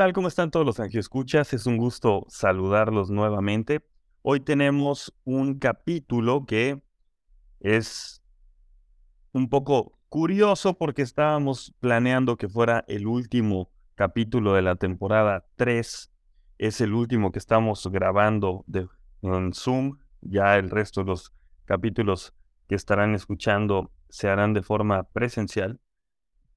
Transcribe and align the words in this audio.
tal? 0.00 0.14
¿Cómo 0.14 0.28
están 0.28 0.50
todos 0.50 0.64
los 0.64 0.80
escuchas? 0.80 1.52
Es 1.52 1.66
un 1.66 1.76
gusto 1.76 2.24
saludarlos 2.30 3.10
nuevamente. 3.10 3.84
Hoy 4.22 4.40
tenemos 4.40 5.12
un 5.24 5.58
capítulo 5.58 6.46
que 6.46 6.80
es 7.60 8.22
un 9.32 9.50
poco 9.50 9.98
curioso 10.08 10.72
porque 10.78 11.02
estábamos 11.02 11.74
planeando 11.80 12.38
que 12.38 12.48
fuera 12.48 12.82
el 12.88 13.06
último 13.06 13.70
capítulo 13.94 14.54
de 14.54 14.62
la 14.62 14.76
temporada 14.76 15.44
3. 15.56 16.10
Es 16.56 16.80
el 16.80 16.94
último 16.94 17.30
que 17.30 17.38
estamos 17.38 17.86
grabando 17.88 18.64
de, 18.66 18.88
en 19.20 19.52
Zoom. 19.52 19.98
Ya 20.22 20.56
el 20.56 20.70
resto 20.70 21.02
de 21.02 21.08
los 21.08 21.30
capítulos 21.66 22.32
que 22.70 22.74
estarán 22.74 23.14
escuchando 23.14 23.92
se 24.08 24.30
harán 24.30 24.54
de 24.54 24.62
forma 24.62 25.02
presencial 25.02 25.78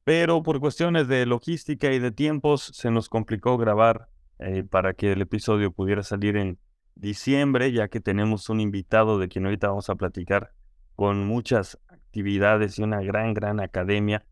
pero 0.03 0.43
por 0.43 0.59
cuestiones 0.59 1.07
de 1.07 1.25
logística 1.25 1.91
y 1.91 1.99
de 1.99 2.11
tiempos 2.11 2.71
se 2.73 2.91
nos 2.91 3.09
complicó 3.09 3.57
grabar 3.57 4.09
eh, 4.39 4.63
para 4.63 4.93
que 4.93 5.13
el 5.13 5.21
episodio 5.21 5.71
pudiera 5.71 6.03
salir 6.03 6.35
en 6.35 6.59
diciembre, 6.95 7.71
ya 7.71 7.87
que 7.87 7.99
tenemos 7.99 8.49
un 8.49 8.59
invitado 8.59 9.17
de 9.17 9.27
quien 9.27 9.45
ahorita 9.45 9.69
vamos 9.69 9.89
a 9.89 9.95
platicar 9.95 10.51
con 10.95 11.25
muchas 11.25 11.79
actividades 11.87 12.77
y 12.77 12.83
una 12.83 13.01
gran, 13.01 13.33
gran 13.33 13.59
academia, 13.59 14.25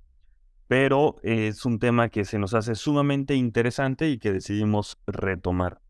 pero 0.68 1.16
es 1.24 1.66
un 1.66 1.80
tema 1.80 2.10
que 2.10 2.26
se 2.26 2.38
nos 2.38 2.54
hace 2.54 2.76
sumamente 2.76 3.36
interesante 3.36 4.10
y 4.10 4.20
que 4.20 4.32
decidimos 4.32 4.98
retomar. 5.08 5.82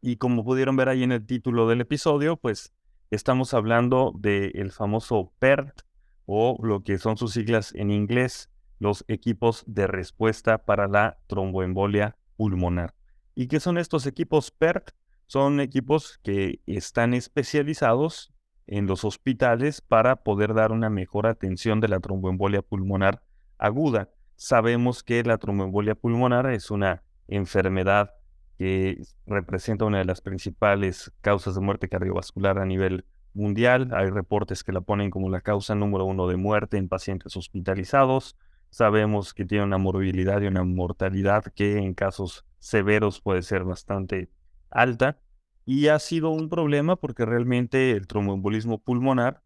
Y 0.00 0.16
como 0.16 0.44
pudieron 0.44 0.76
ver 0.76 0.88
ahí 0.88 1.02
en 1.02 1.12
el 1.12 1.24
título 1.24 1.68
del 1.68 1.80
episodio, 1.80 2.36
pues 2.36 2.74
estamos 3.10 3.54
hablando 3.54 4.12
del 4.18 4.72
famoso 4.72 5.32
PERT 5.38 5.82
o 6.26 6.58
lo 6.62 6.82
que 6.82 6.98
son 6.98 7.16
sus 7.16 7.32
siglas 7.32 7.74
en 7.74 7.90
inglés, 7.90 8.50
los 8.78 9.04
equipos 9.08 9.64
de 9.66 9.86
respuesta 9.86 10.58
para 10.58 10.88
la 10.88 11.18
tromboembolia 11.26 12.16
pulmonar. 12.36 12.94
¿Y 13.34 13.48
qué 13.48 13.60
son 13.60 13.78
estos 13.78 14.06
equipos 14.06 14.50
PERT? 14.50 14.90
Son 15.26 15.60
equipos 15.60 16.18
que 16.22 16.60
están 16.66 17.14
especializados 17.14 18.32
en 18.66 18.86
los 18.86 19.04
hospitales 19.04 19.80
para 19.80 20.16
poder 20.16 20.54
dar 20.54 20.72
una 20.72 20.90
mejor 20.90 21.26
atención 21.26 21.80
de 21.80 21.88
la 21.88 22.00
tromboembolia 22.00 22.62
pulmonar 22.62 23.22
aguda. 23.58 24.10
Sabemos 24.36 25.02
que 25.02 25.22
la 25.22 25.38
tromboembolia 25.38 25.94
pulmonar 25.94 26.50
es 26.50 26.70
una 26.70 27.02
enfermedad 27.28 28.14
que 28.58 29.02
representa 29.26 29.84
una 29.84 29.98
de 29.98 30.04
las 30.04 30.20
principales 30.20 31.12
causas 31.20 31.54
de 31.54 31.60
muerte 31.60 31.88
cardiovascular 31.88 32.58
a 32.58 32.64
nivel 32.64 33.04
mundial. 33.32 33.90
Hay 33.92 34.10
reportes 34.10 34.62
que 34.62 34.72
la 34.72 34.80
ponen 34.80 35.10
como 35.10 35.28
la 35.28 35.40
causa 35.40 35.74
número 35.74 36.04
uno 36.04 36.28
de 36.28 36.36
muerte 36.36 36.76
en 36.76 36.88
pacientes 36.88 37.36
hospitalizados. 37.36 38.36
Sabemos 38.74 39.34
que 39.34 39.44
tiene 39.44 39.62
una 39.62 39.78
morbilidad 39.78 40.42
y 40.42 40.48
una 40.48 40.64
mortalidad 40.64 41.44
que 41.44 41.78
en 41.78 41.94
casos 41.94 42.44
severos 42.58 43.20
puede 43.20 43.42
ser 43.42 43.62
bastante 43.62 44.32
alta 44.68 45.20
y 45.64 45.86
ha 45.86 46.00
sido 46.00 46.30
un 46.30 46.48
problema 46.48 46.96
porque 46.96 47.24
realmente 47.24 47.92
el 47.92 48.08
tromboembolismo 48.08 48.82
pulmonar 48.82 49.44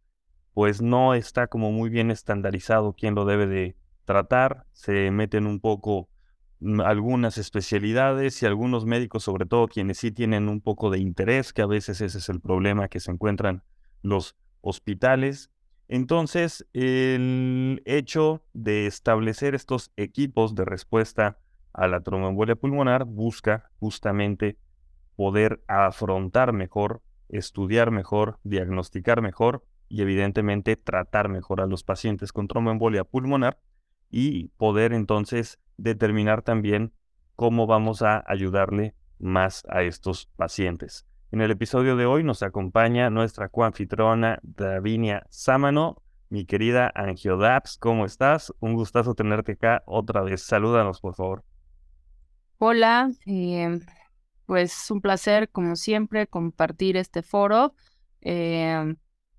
pues 0.55 0.81
no 0.81 1.13
está 1.13 1.47
como 1.47 1.73
muy 1.73 1.91
bien 1.91 2.11
estandarizado 2.11 2.95
quién 2.95 3.15
lo 3.15 3.27
debe 3.27 3.47
de 3.47 3.77
tratar, 4.07 4.65
se 4.73 5.11
meten 5.11 5.47
un 5.47 5.61
poco 5.61 6.09
mm, 6.61 6.81
algunas 6.81 7.37
especialidades 7.37 8.43
y 8.43 8.47
algunos 8.47 8.87
médicos, 8.87 9.25
sobre 9.25 9.45
todo 9.45 9.69
quienes 9.69 9.99
sí 9.99 10.11
tienen 10.11 10.49
un 10.49 10.63
poco 10.63 10.89
de 10.89 11.01
interés, 11.01 11.53
que 11.53 11.61
a 11.61 11.67
veces 11.67 12.01
ese 12.01 12.17
es 12.17 12.31
el 12.31 12.41
problema 12.41 12.89
que 12.89 12.99
se 12.99 13.11
encuentran 13.11 13.63
los 14.01 14.37
hospitales, 14.63 15.51
entonces, 15.89 16.67
el 16.75 17.83
hecho 17.87 18.43
de 18.53 18.87
establecer 18.87 19.55
estos 19.55 19.91
equipos 19.97 20.55
de 20.55 20.67
respuesta 20.67 21.39
a 21.73 21.89
la 21.89 22.01
tromboembolia 22.01 22.57
pulmonar 22.57 23.05
busca 23.07 23.71
justamente 23.81 24.59
poder 25.17 25.63
afrontar 25.67 26.53
mejor, 26.53 27.03
estudiar 27.31 27.91
mejor, 27.91 28.39
diagnosticar 28.45 29.23
mejor 29.23 29.65
y 29.89 30.03
evidentemente 30.03 30.77
tratar 30.77 31.31
mejor 31.31 31.63
a 31.63 31.67
los 31.67 31.85
pacientes 31.85 32.33
con 32.33 32.49
tromboembolia 32.49 33.05
pulmonar 33.05 33.59
y 34.11 34.49
poder 34.59 34.93
entonces 34.93 35.59
determinar 35.79 36.43
también 36.43 36.93
cómo 37.35 37.67
vamos 37.67 38.03
a 38.03 38.23
ayudarle 38.27 38.95
más 39.19 39.65
a 39.71 39.83
estos 39.83 40.27
pacientes. 40.37 41.07
En 41.31 41.43
el 41.43 41.51
episodio 41.51 41.95
de 41.97 42.07
hoy 42.07 42.25
nos 42.25 42.43
acompaña 42.43 43.11
nuestra 43.11 43.51
coanfitrona 43.51 44.39
Davinia 44.43 45.27
Sámano. 45.29 46.01
Mi 46.31 46.47
querida 46.47 46.91
Angiodaps, 46.95 47.77
¿cómo 47.77 48.07
estás? 48.07 48.55
Un 48.61 48.73
gustazo 48.73 49.15
tenerte 49.15 49.53
acá 49.53 49.83
otra 49.85 50.23
vez. 50.23 50.41
Salúdanos, 50.41 51.03
por 51.03 51.15
favor. 51.15 51.45
Hola, 52.57 53.11
eh, 53.27 53.79
pues 54.47 54.91
un 54.91 55.03
placer, 55.03 55.51
como 55.51 55.77
siempre, 55.77 56.27
compartir 56.27 56.97
este 56.97 57.23
foro 57.23 57.75
eh, 58.23 58.95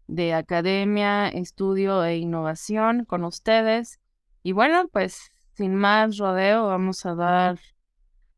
de 0.06 0.34
academia, 0.36 1.28
estudio 1.28 2.04
e 2.06 2.18
innovación 2.18 3.04
con 3.06 3.24
ustedes. 3.24 4.00
Y 4.44 4.52
bueno, 4.52 4.88
pues 4.90 5.32
sin 5.54 5.74
más 5.74 6.18
rodeo, 6.18 6.68
vamos 6.68 7.04
a 7.08 7.16
dar 7.16 7.60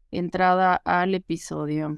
entrada 0.09 0.81
al 0.85 1.15
episodio. 1.15 1.97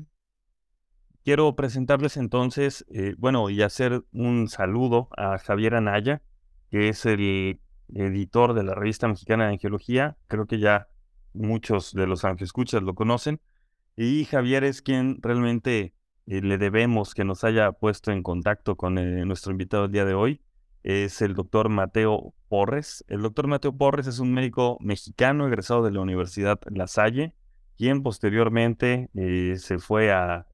Quiero 1.23 1.55
presentarles 1.55 2.17
entonces, 2.17 2.85
eh, 2.89 3.15
bueno, 3.17 3.49
y 3.49 3.61
hacer 3.61 4.03
un 4.11 4.49
saludo 4.49 5.07
a 5.15 5.37
Javier 5.37 5.75
Anaya, 5.75 6.21
que 6.69 6.89
es 6.89 7.05
el 7.05 7.61
editor 7.95 8.53
de 8.53 8.63
la 8.63 8.75
revista 8.75 9.07
mexicana 9.07 9.45
de 9.45 9.53
angiología. 9.53 10.17
Creo 10.27 10.47
que 10.47 10.59
ya 10.59 10.89
muchos 11.33 11.93
de 11.93 12.07
los 12.07 12.25
angioscuchas 12.25 12.83
lo 12.83 12.93
conocen. 12.93 13.39
Y 13.95 14.25
Javier 14.25 14.65
es 14.65 14.81
quien 14.81 15.19
realmente 15.21 15.93
eh, 16.27 16.41
le 16.41 16.57
debemos 16.57 17.13
que 17.13 17.23
nos 17.23 17.45
haya 17.45 17.71
puesto 17.71 18.11
en 18.11 18.21
contacto 18.21 18.75
con 18.75 18.97
eh, 18.97 19.23
nuestro 19.25 19.53
invitado 19.53 19.85
el 19.85 19.93
día 19.93 20.03
de 20.03 20.15
hoy. 20.15 20.41
Es 20.83 21.21
el 21.21 21.35
doctor 21.35 21.69
Mateo 21.69 22.33
Porres. 22.49 23.05
El 23.07 23.21
doctor 23.21 23.47
Mateo 23.47 23.71
Porres 23.77 24.07
es 24.07 24.19
un 24.19 24.33
médico 24.33 24.77
mexicano 24.81 25.47
egresado 25.47 25.83
de 25.83 25.91
la 25.91 26.01
Universidad 26.01 26.59
La 26.69 26.87
Salle, 26.87 27.33
quien 27.77 28.03
posteriormente 28.03 29.09
se 29.57 29.79
fue 29.79 30.11
a 30.11 30.47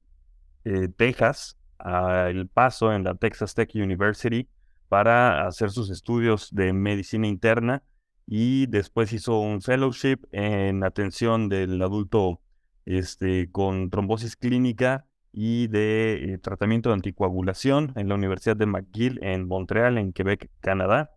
eh, 0.64 0.88
Texas, 0.96 1.58
a 1.78 2.28
El 2.28 2.48
Paso, 2.48 2.92
en 2.92 3.04
la 3.04 3.14
Texas 3.14 3.54
Tech 3.54 3.70
University, 3.74 4.48
para 4.88 5.46
hacer 5.46 5.70
sus 5.70 5.90
estudios 5.90 6.54
de 6.54 6.72
medicina 6.72 7.26
interna 7.26 7.82
y 8.26 8.66
después 8.66 9.12
hizo 9.12 9.40
un 9.40 9.62
fellowship 9.62 10.18
en 10.32 10.84
atención 10.84 11.48
del 11.48 11.80
adulto 11.80 12.40
este, 12.84 13.50
con 13.50 13.90
trombosis 13.90 14.36
clínica 14.36 15.06
y 15.32 15.68
de 15.68 16.34
eh, 16.34 16.38
tratamiento 16.38 16.88
de 16.88 16.94
anticoagulación 16.94 17.92
en 17.96 18.08
la 18.08 18.16
Universidad 18.16 18.56
de 18.56 18.66
McGill 18.66 19.18
en 19.22 19.46
Montreal, 19.46 19.96
en 19.96 20.12
Quebec, 20.12 20.50
Canadá. 20.60 21.12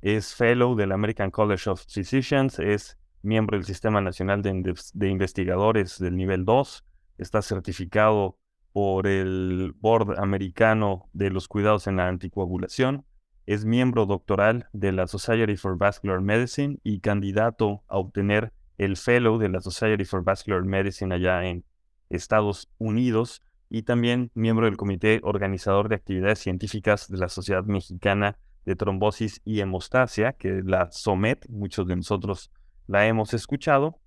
Es 0.00 0.34
fellow 0.34 0.74
del 0.74 0.92
American 0.92 1.30
College 1.30 1.68
of 1.68 1.84
Physicians, 1.86 2.58
es 2.58 2.98
miembro 3.22 3.58
del 3.58 3.66
Sistema 3.66 4.00
Nacional 4.00 4.40
de, 4.40 4.74
de 4.94 5.08
Investigadores 5.08 5.98
del 5.98 6.16
nivel 6.16 6.46
2, 6.46 6.84
está 7.18 7.42
certificado 7.42 8.38
por 8.72 9.06
el 9.06 9.74
Board 9.80 10.18
Americano 10.18 11.08
de 11.12 11.30
los 11.30 11.48
Cuidados 11.48 11.86
en 11.86 11.96
la 11.96 12.08
Anticoagulación. 12.08 13.04
Es 13.46 13.64
miembro 13.64 14.06
doctoral 14.06 14.68
de 14.72 14.92
la 14.92 15.06
Society 15.06 15.56
for 15.56 15.76
Vascular 15.76 16.20
Medicine 16.20 16.78
y 16.84 17.00
candidato 17.00 17.82
a 17.88 17.98
obtener 17.98 18.52
el 18.78 18.96
Fellow 18.96 19.38
de 19.38 19.48
la 19.48 19.60
Society 19.60 20.04
for 20.04 20.22
Vascular 20.22 20.62
Medicine 20.64 21.14
allá 21.14 21.44
en 21.44 21.64
Estados 22.08 22.68
Unidos 22.78 23.42
y 23.68 23.82
también 23.82 24.30
miembro 24.34 24.66
del 24.66 24.76
Comité 24.76 25.20
Organizador 25.22 25.88
de 25.88 25.96
Actividades 25.96 26.40
Científicas 26.40 27.08
de 27.08 27.18
la 27.18 27.28
Sociedad 27.28 27.64
Mexicana 27.64 28.38
de 28.66 28.76
Trombosis 28.76 29.40
y 29.44 29.60
Hemostasia, 29.60 30.32
que 30.32 30.62
la 30.64 30.90
SOMET, 30.90 31.48
muchos 31.48 31.86
de 31.86 31.96
nosotros 31.96 32.50
la 32.86 33.06
hemos 33.06 33.32
escuchado, 33.32 33.98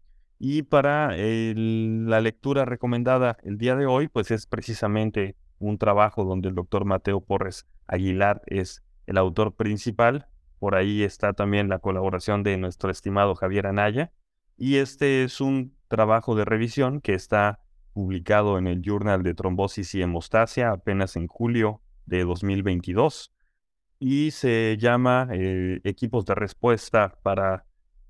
y 0.46 0.64
para 0.64 1.16
la 1.16 2.20
lectura 2.20 2.66
recomendada 2.66 3.38
el 3.44 3.58
día 3.58 3.78
de 3.78 3.86
hoy, 3.86 4.10
pues 4.10 4.30
es 4.30 4.46
precisamente 4.46 5.38
un 5.58 5.78
trabajo 5.78 6.26
donde 6.26 6.50
el 6.50 6.56
doctor 6.56 6.84
Mateo 6.84 7.22
Porres 7.22 7.66
Aguilar 7.88 8.42
es 8.48 8.84
el 9.08 9.18
autor 9.18 9.56
principal. 9.56 10.28
Por 10.60 10.76
ahí 10.76 11.02
está 11.02 11.32
también 11.32 11.70
la 11.70 11.80
colaboración 11.80 12.44
de 12.44 12.58
nuestro 12.58 12.92
estimado 12.92 13.36
Javier 13.36 13.68
Anaya. 13.68 14.12
Y 14.58 14.80
este 14.80 15.24
es 15.24 15.40
un 15.40 15.78
trabajo 15.88 16.36
de 16.36 16.44
revisión 16.44 17.00
que 17.00 17.14
está 17.14 17.62
publicado 17.94 18.58
en 18.58 18.68
el 18.68 18.82
Journal 18.82 19.24
de 19.24 19.36
Trombosis 19.36 19.96
y 19.96 20.02
Hemostasia 20.02 20.72
apenas 20.72 21.16
en 21.16 21.28
julio 21.28 21.80
de 22.06 22.26
2022 22.26 23.32
y 23.98 24.32
se 24.32 24.76
llama 24.78 25.30
eh, 25.32 25.80
Equipos 25.86 26.26
de 26.26 26.36
Respuesta 26.36 27.18
para 27.24 27.66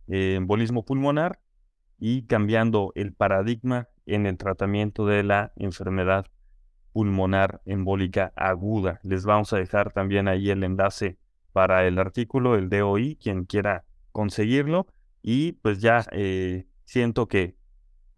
eh, 0.07 0.33
Embolismo 0.37 0.83
Pulmonar 0.83 1.42
y 2.05 2.23
cambiando 2.23 2.91
el 2.95 3.13
paradigma 3.13 3.87
en 4.05 4.25
el 4.25 4.37
tratamiento 4.37 5.05
de 5.05 5.23
la 5.23 5.53
enfermedad 5.55 6.25
pulmonar 6.91 7.61
embólica 7.65 8.33
aguda. 8.35 8.99
Les 9.03 9.23
vamos 9.23 9.53
a 9.53 9.57
dejar 9.57 9.93
también 9.93 10.27
ahí 10.27 10.49
el 10.49 10.65
enlace 10.65 11.17
para 11.53 11.87
el 11.87 11.97
artículo, 11.99 12.55
el 12.55 12.67
DOI, 12.67 13.15
quien 13.15 13.45
quiera 13.45 13.85
conseguirlo. 14.11 14.85
y 15.21 15.53
pues 15.53 15.79
ya 15.79 16.05
eh, 16.11 16.65
siento 16.83 17.29
que 17.29 17.55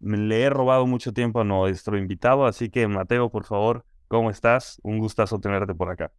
le 0.00 0.42
he 0.42 0.50
robado 0.50 0.84
mucho 0.86 1.12
tiempo 1.12 1.42
a 1.42 1.44
nuestro 1.44 1.96
invitado, 1.96 2.44
así 2.44 2.70
que 2.70 2.88
Mateo, 2.88 3.30
por 3.30 3.44
favor, 3.44 3.84
¿cómo 4.08 4.30
estás? 4.30 4.80
Un 4.82 4.98
gustazo 4.98 5.38
tenerte 5.38 5.76
por 5.76 5.90
acá. 5.90 6.10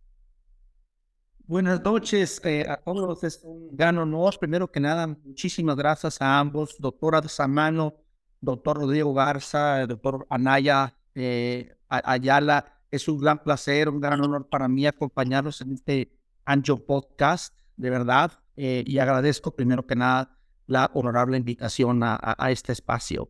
Buenas 1.47 1.81
noches 1.81 2.41
eh, 2.44 2.65
a 2.67 2.75
todos. 2.75 3.23
Es 3.23 3.39
un 3.41 3.69
gran 3.71 3.97
honor. 3.97 4.38
Primero 4.38 4.69
que 4.69 4.81
nada, 4.81 5.07
muchísimas 5.07 5.77
gracias 5.77 6.21
a 6.21 6.39
ambos, 6.39 6.75
doctora 6.77 7.21
Samano, 7.23 7.95
doctor 8.41 8.75
Rodrigo 8.75 9.13
Garza, 9.13 9.88
doctor 9.88 10.27
Anaya 10.29 10.94
eh, 11.15 11.73
Ayala. 11.88 12.65
Es 12.91 13.07
un 13.07 13.19
gran 13.19 13.41
placer, 13.41 13.88
un 13.88 14.01
gran 14.01 14.19
honor 14.19 14.49
para 14.49 14.67
mí 14.67 14.85
acompañarlos 14.85 15.61
en 15.61 15.71
este 15.71 16.11
Ancho 16.44 16.85
Podcast, 16.85 17.57
de 17.77 17.91
verdad. 17.91 18.33
Eh, 18.57 18.83
y 18.85 18.97
agradezco 18.99 19.55
primero 19.55 19.88
que 19.88 19.95
nada 19.95 20.38
la 20.65 20.91
honorable 20.95 21.38
invitación 21.38 22.01
a 22.03 22.51
este 22.51 22.73
espacio. 22.73 23.29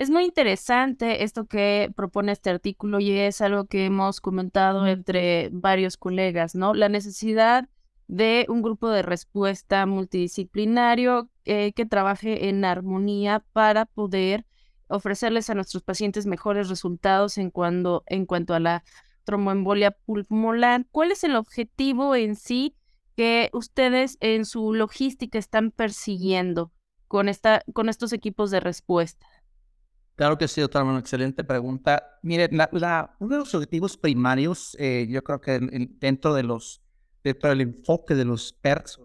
Es 0.00 0.08
muy 0.08 0.24
interesante 0.24 1.24
esto 1.24 1.44
que 1.44 1.92
propone 1.94 2.32
este 2.32 2.48
artículo 2.48 3.00
y 3.00 3.10
es 3.10 3.42
algo 3.42 3.66
que 3.66 3.84
hemos 3.84 4.22
comentado 4.22 4.86
entre 4.86 5.50
varios 5.52 5.98
colegas, 5.98 6.54
¿no? 6.54 6.72
La 6.72 6.88
necesidad 6.88 7.68
de 8.08 8.46
un 8.48 8.62
grupo 8.62 8.88
de 8.88 9.02
respuesta 9.02 9.84
multidisciplinario 9.84 11.28
eh, 11.44 11.74
que 11.74 11.84
trabaje 11.84 12.48
en 12.48 12.64
armonía 12.64 13.44
para 13.52 13.84
poder 13.84 14.46
ofrecerles 14.88 15.50
a 15.50 15.54
nuestros 15.54 15.82
pacientes 15.82 16.24
mejores 16.24 16.70
resultados 16.70 17.36
en, 17.36 17.50
cuando, 17.50 18.02
en 18.06 18.24
cuanto 18.24 18.54
a 18.54 18.58
la 18.58 18.84
tromboembolia 19.24 19.90
pulmonar. 19.90 20.86
¿Cuál 20.92 21.12
es 21.12 21.24
el 21.24 21.36
objetivo 21.36 22.16
en 22.16 22.36
sí 22.36 22.74
que 23.16 23.50
ustedes 23.52 24.16
en 24.20 24.46
su 24.46 24.72
logística 24.72 25.38
están 25.38 25.70
persiguiendo 25.72 26.72
con, 27.06 27.28
esta, 27.28 27.62
con 27.74 27.90
estos 27.90 28.14
equipos 28.14 28.50
de 28.50 28.60
respuesta? 28.60 29.26
Claro 30.20 30.36
que 30.36 30.48
sí, 30.48 30.60
otra 30.60 30.84
una 30.84 30.98
excelente 30.98 31.44
pregunta. 31.44 32.18
Mire, 32.20 32.50
la, 32.52 33.16
uno 33.20 33.36
de 33.36 33.38
los 33.38 33.54
objetivos 33.54 33.96
primarios, 33.96 34.76
eh, 34.78 35.06
yo 35.08 35.24
creo 35.24 35.40
que 35.40 35.58
dentro 35.98 36.34
de 36.34 36.42
los, 36.42 36.82
dentro 37.24 37.48
del 37.48 37.62
enfoque 37.62 38.14
de 38.14 38.26
los 38.26 38.52
PERS, 38.52 39.00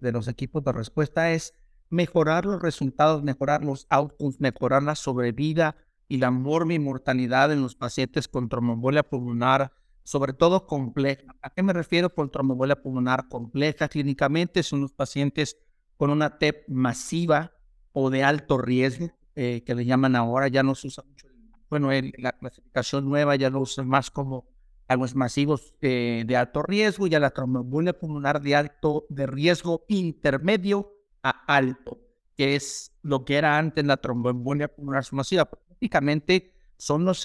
de 0.00 0.10
los 0.10 0.26
equipos 0.26 0.64
de 0.64 0.72
respuesta, 0.72 1.30
es 1.30 1.54
mejorar 1.88 2.46
los 2.46 2.60
resultados, 2.60 3.22
mejorar 3.22 3.62
los 3.62 3.86
outcomes, 3.90 4.40
mejorar 4.40 4.82
la 4.82 4.96
sobrevida 4.96 5.76
y 6.08 6.16
la 6.16 6.32
mortalidad 6.32 7.52
en 7.52 7.62
los 7.62 7.76
pacientes 7.76 8.26
con 8.26 8.48
tromboembolia 8.48 9.04
pulmonar, 9.04 9.72
sobre 10.02 10.32
todo 10.32 10.66
compleja. 10.66 11.32
¿A 11.42 11.50
qué 11.50 11.62
me 11.62 11.72
refiero 11.72 12.12
con 12.12 12.28
tromboembolia 12.28 12.82
pulmonar 12.82 13.28
compleja? 13.28 13.86
Clínicamente 13.86 14.64
son 14.64 14.80
los 14.80 14.92
pacientes 14.92 15.56
con 15.96 16.10
una 16.10 16.38
TEP 16.38 16.68
masiva 16.68 17.52
o 17.92 18.10
de 18.10 18.24
alto 18.24 18.58
riesgo, 18.58 19.12
eh, 19.34 19.62
que 19.64 19.74
le 19.74 19.84
llaman 19.84 20.16
ahora, 20.16 20.48
ya 20.48 20.62
no 20.62 20.74
se 20.74 20.88
usa 20.88 21.04
mucho. 21.06 21.28
Bueno, 21.70 21.90
la 22.18 22.32
clasificación 22.32 23.08
nueva 23.08 23.36
ya 23.36 23.48
lo 23.48 23.60
usa 23.60 23.84
más 23.84 24.10
como 24.10 24.48
aguas 24.88 25.14
masivos 25.14 25.72
eh, 25.82 26.24
de 26.26 26.36
alto 26.36 26.62
riesgo, 26.62 27.06
ya 27.06 27.20
la 27.20 27.30
tromboembolia 27.30 27.96
pulmonar 27.96 28.42
de 28.42 28.56
alto 28.56 29.06
de 29.08 29.26
riesgo 29.28 29.84
intermedio 29.86 30.92
a 31.22 31.30
alto, 31.46 32.00
que 32.36 32.56
es 32.56 32.92
lo 33.02 33.24
que 33.24 33.36
era 33.36 33.56
antes 33.56 33.84
la 33.84 33.98
tromboembolia 33.98 34.66
pulmonar 34.66 35.04
masiva. 35.12 35.44
Prácticamente 35.44 36.52
son 36.76 37.04
los, 37.04 37.24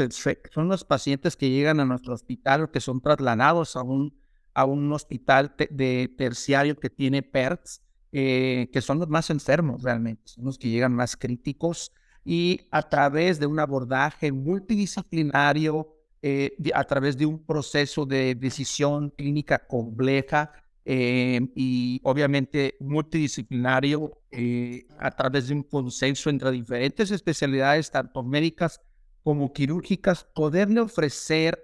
son 0.51 0.67
los 0.67 0.83
pacientes 0.83 1.35
que 1.35 1.49
llegan 1.49 1.79
a 1.79 1.85
nuestro 1.85 2.13
hospital 2.13 2.63
o 2.63 2.71
que 2.71 2.81
son 2.81 3.01
trasladados 3.01 3.75
a 3.75 3.81
un, 3.81 4.15
a 4.53 4.65
un 4.65 4.93
hospital 4.93 5.55
de 5.71 6.13
terciario 6.15 6.79
que 6.79 6.91
tiene 6.91 7.23
PERTS, 7.23 7.81
eh, 8.17 8.69
que 8.71 8.79
son 8.79 8.97
los 8.97 9.09
más 9.09 9.29
enfermos 9.29 9.83
realmente, 9.83 10.21
son 10.23 10.45
los 10.45 10.57
que 10.57 10.69
llegan 10.69 10.93
más 10.93 11.17
críticos 11.17 11.91
y 12.23 12.61
a 12.71 12.81
través 12.87 13.41
de 13.41 13.45
un 13.45 13.59
abordaje 13.59 14.31
multidisciplinario, 14.31 15.93
eh, 16.21 16.55
a 16.73 16.85
través 16.85 17.17
de 17.17 17.25
un 17.25 17.45
proceso 17.45 18.05
de 18.05 18.33
decisión 18.35 19.09
clínica 19.09 19.67
compleja 19.67 20.53
eh, 20.85 21.41
y 21.55 21.99
obviamente 22.03 22.77
multidisciplinario, 22.79 24.17
eh, 24.31 24.87
a 24.97 25.11
través 25.11 25.49
de 25.49 25.55
un 25.55 25.63
consenso 25.63 26.29
entre 26.29 26.51
diferentes 26.51 27.11
especialidades, 27.11 27.91
tanto 27.91 28.23
médicas 28.23 28.79
como 29.23 29.51
quirúrgicas, 29.51 30.23
poderle 30.23 30.79
ofrecer 30.79 31.61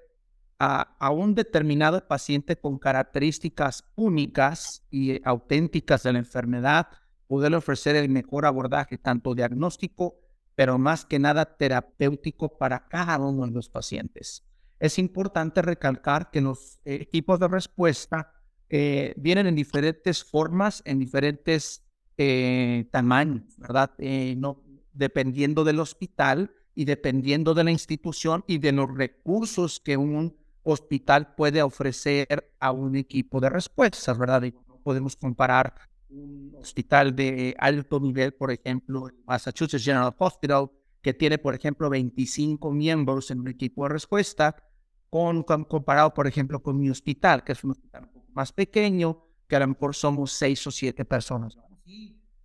a, 0.63 1.09
un 1.09 1.33
determinado 1.33 2.07
paciente 2.07 2.55
con 2.55 2.77
características 2.77 3.83
únicas 3.95 4.85
y 4.91 5.19
auténticas 5.27 6.03
de 6.03 6.13
la 6.13 6.19
enfermedad, 6.19 6.87
poderle 7.25 7.57
ofrecer 7.57 7.95
el 7.95 8.09
mejor 8.09 8.45
abordaje, 8.45 8.99
tanto 8.99 9.33
diagnóstico 9.33 10.19
pero 10.53 10.77
más 10.77 11.05
que 11.05 11.17
nada 11.17 11.57
terapéutico 11.57 12.57
para 12.59 12.87
cada 12.87 13.17
uno 13.17 13.47
de 13.47 13.51
los 13.53 13.69
pacientes. 13.69 14.43
Es 14.79 14.99
importante 14.99 15.61
recalcar 15.63 16.29
que 16.29 16.41
los 16.41 16.79
eh, 16.85 16.99
equipos 17.01 17.39
de 17.39 17.47
respuesta 17.47 18.33
eh, 18.69 19.15
vienen 19.17 19.47
en 19.47 19.55
diferentes 19.55 20.23
formas, 20.23 20.83
en 20.85 20.99
diferentes 20.99 21.83
eh, 22.17 22.87
tamaños, 22.91 23.57
¿verdad? 23.57 23.91
no, 24.37 24.61
dependiendo 24.93 25.63
del 25.63 25.79
hospital 25.79 26.51
y 26.75 26.85
dependiendo 26.85 27.55
de 27.55 27.63
la 27.63 27.71
institución 27.71 28.43
y 28.45 28.59
de 28.59 28.73
los 28.73 28.93
recursos 28.93 29.79
que 29.79 29.97
un 29.97 30.40
hospital 30.63 31.33
puede 31.35 31.61
ofrecer 31.61 32.51
a 32.59 32.71
un 32.71 32.95
equipo 32.95 33.39
de 33.39 33.49
respuestas, 33.49 34.17
¿verdad? 34.17 34.41
no 34.67 34.79
podemos 34.83 35.15
comparar 35.15 35.73
un 36.09 36.53
hospital 36.59 37.15
de 37.15 37.55
alto 37.57 37.99
nivel, 37.99 38.33
por 38.33 38.51
ejemplo, 38.51 39.09
Massachusetts 39.25 39.83
General 39.83 40.13
Hospital, 40.17 40.69
que 41.01 41.13
tiene, 41.13 41.37
por 41.37 41.55
ejemplo, 41.55 41.89
25 41.89 42.71
miembros 42.71 43.31
en 43.31 43.39
un 43.39 43.47
equipo 43.47 43.83
de 43.83 43.89
respuesta, 43.89 44.55
con, 45.09 45.43
comparado, 45.43 46.13
por 46.13 46.27
ejemplo, 46.27 46.61
con 46.61 46.77
mi 46.77 46.89
hospital, 46.89 47.43
que 47.43 47.53
es 47.53 47.63
un 47.63 47.71
hospital 47.71 48.09
más 48.33 48.53
pequeño, 48.53 49.25
que 49.47 49.55
a 49.55 49.59
lo 49.59 49.67
mejor 49.67 49.95
somos 49.95 50.31
seis 50.31 50.65
o 50.67 50.71
siete 50.71 51.03
personas. 51.05 51.57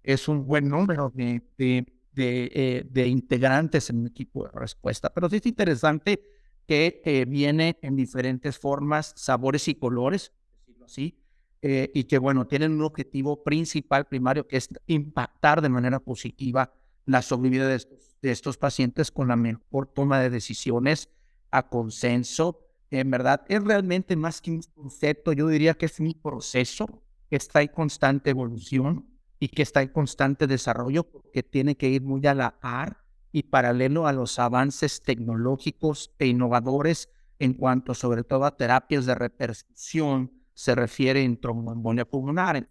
Es 0.03 0.29
un 0.29 0.47
buen 0.47 0.69
número 0.69 1.13
de, 1.15 1.43
de, 1.59 1.87
de, 2.13 2.51
eh, 2.53 2.87
de 2.89 3.07
integrantes 3.07 3.91
en 3.91 3.99
un 3.99 4.07
equipo 4.09 4.45
de 4.45 4.51
respuesta, 4.53 5.13
pero 5.13 5.29
sí 5.29 5.37
es 5.37 5.47
interesante 5.47 6.36
que 6.67 7.25
viene 7.29 7.79
en 7.83 7.97
diferentes 7.97 8.59
formas, 8.59 9.13
sabores 9.17 9.69
y 9.69 9.77
colores, 9.77 10.33
decirlo 10.67 10.87
así, 10.87 11.19
eh, 11.63 11.91
y 11.95 12.05
que, 12.05 12.19
bueno, 12.19 12.47
tienen 12.47 12.73
un 12.73 12.83
objetivo 12.83 13.43
principal, 13.43 14.07
primario, 14.07 14.47
que 14.47 14.59
es 14.59 14.69
impactar 14.87 15.63
de 15.63 15.69
manera 15.69 16.01
positiva 16.01 16.73
la 17.07 17.23
sobrevida 17.23 17.67
de 17.69 18.31
estos, 18.31 18.57
pacientes 18.57 19.11
con 19.11 19.29
la 19.29 19.37
mejor 19.37 19.87
toma 19.87 20.21
de 20.21 20.31
decisiones 20.31 21.09
a 21.51 21.69
consenso. 21.69 22.61
En 22.91 23.11
verdad, 23.11 23.45
es 23.49 23.63
realmente 23.65 24.17
más 24.17 24.41
que 24.41 24.51
un 24.51 24.63
concepto, 24.75 25.33
yo 25.33 25.49
diría 25.49 25.75
que 25.75 25.87
es 25.87 25.99
un 25.99 26.13
proceso 26.15 27.03
que 27.31 27.37
está 27.37 27.63
en 27.63 27.69
constante 27.69 28.31
evolución 28.31 29.07
y 29.39 29.49
que 29.49 29.63
está 29.63 29.83
en 29.83 29.89
constante 29.89 30.47
desarrollo 30.47 31.05
porque 31.05 31.43
tiene 31.43 31.77
que 31.77 31.89
ir 31.89 32.03
muy 32.03 32.25
a 32.27 32.35
la 32.35 32.59
par 32.61 33.06
y 33.37 33.43
paralelo 33.43 34.07
a 34.07 34.15
los 34.15 34.39
avances 34.39 35.03
tecnológicos 35.03 36.11
e 36.19 36.27
innovadores 36.27 37.11
en 37.39 37.53
cuanto 37.53 37.93
sobre 37.93 38.25
todo 38.25 38.47
a 38.47 38.57
terapias 38.57 39.05
de 39.05 39.15
repercusión, 39.15 40.33
se 40.55 40.75
refiere 40.75 41.23
en 41.23 41.39
tromboembolia 41.39 42.07
pulmonar. 42.07 42.67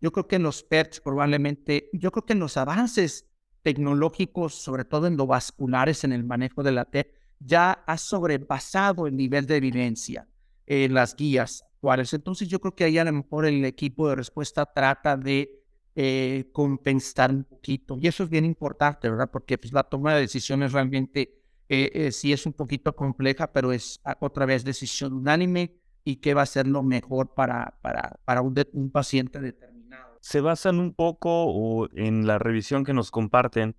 yo 0.00 0.10
creo 0.10 0.26
que 0.26 0.36
en 0.36 0.44
los 0.44 0.62
PERTs 0.62 1.02
probablemente, 1.02 1.90
yo 1.92 2.10
creo 2.12 2.24
que 2.24 2.32
en 2.32 2.38
los 2.38 2.56
avances 2.56 3.26
tecnológicos, 3.60 4.54
sobre 4.54 4.86
todo 4.86 5.06
endovasculares 5.06 6.02
en 6.04 6.12
el 6.12 6.24
manejo 6.24 6.62
de 6.62 6.72
la 6.72 6.86
T, 6.86 7.12
ya 7.38 7.72
ha 7.86 7.98
sobrepasado 7.98 9.06
el 9.06 9.14
nivel 9.14 9.44
de 9.44 9.56
evidencia 9.56 10.26
en 10.64 10.94
las 10.94 11.14
guías 11.14 11.62
actuales. 11.74 12.14
Entonces 12.14 12.48
yo 12.48 12.58
creo 12.58 12.74
que 12.74 12.84
ahí 12.84 12.96
a 12.96 13.04
lo 13.04 13.12
mejor 13.12 13.44
el 13.44 13.62
equipo 13.66 14.08
de 14.08 14.16
respuesta 14.16 14.64
trata 14.64 15.18
de 15.18 15.59
eh, 15.94 16.48
compensar 16.52 17.30
un 17.30 17.44
poquito. 17.44 17.98
Y 18.00 18.06
eso 18.06 18.24
es 18.24 18.30
bien 18.30 18.44
importante, 18.44 19.08
¿verdad? 19.08 19.30
Porque 19.30 19.58
pues, 19.58 19.72
la 19.72 19.82
toma 19.82 20.14
de 20.14 20.20
decisiones 20.20 20.72
realmente 20.72 21.40
eh, 21.68 21.90
eh, 21.94 22.12
sí 22.12 22.32
es 22.32 22.46
un 22.46 22.52
poquito 22.52 22.94
compleja, 22.94 23.52
pero 23.52 23.72
es 23.72 24.00
otra 24.20 24.46
vez 24.46 24.64
decisión 24.64 25.12
unánime 25.12 25.74
y 26.04 26.16
qué 26.16 26.34
va 26.34 26.42
a 26.42 26.46
ser 26.46 26.66
lo 26.66 26.82
mejor 26.82 27.34
para, 27.34 27.78
para, 27.82 28.18
para 28.24 28.40
un, 28.40 28.54
un 28.72 28.90
paciente 28.90 29.40
determinado. 29.40 30.18
Se 30.20 30.40
basan 30.40 30.80
un 30.80 30.94
poco 30.94 31.88
en 31.94 32.26
la 32.26 32.38
revisión 32.38 32.84
que 32.84 32.94
nos 32.94 33.10
comparten 33.10 33.76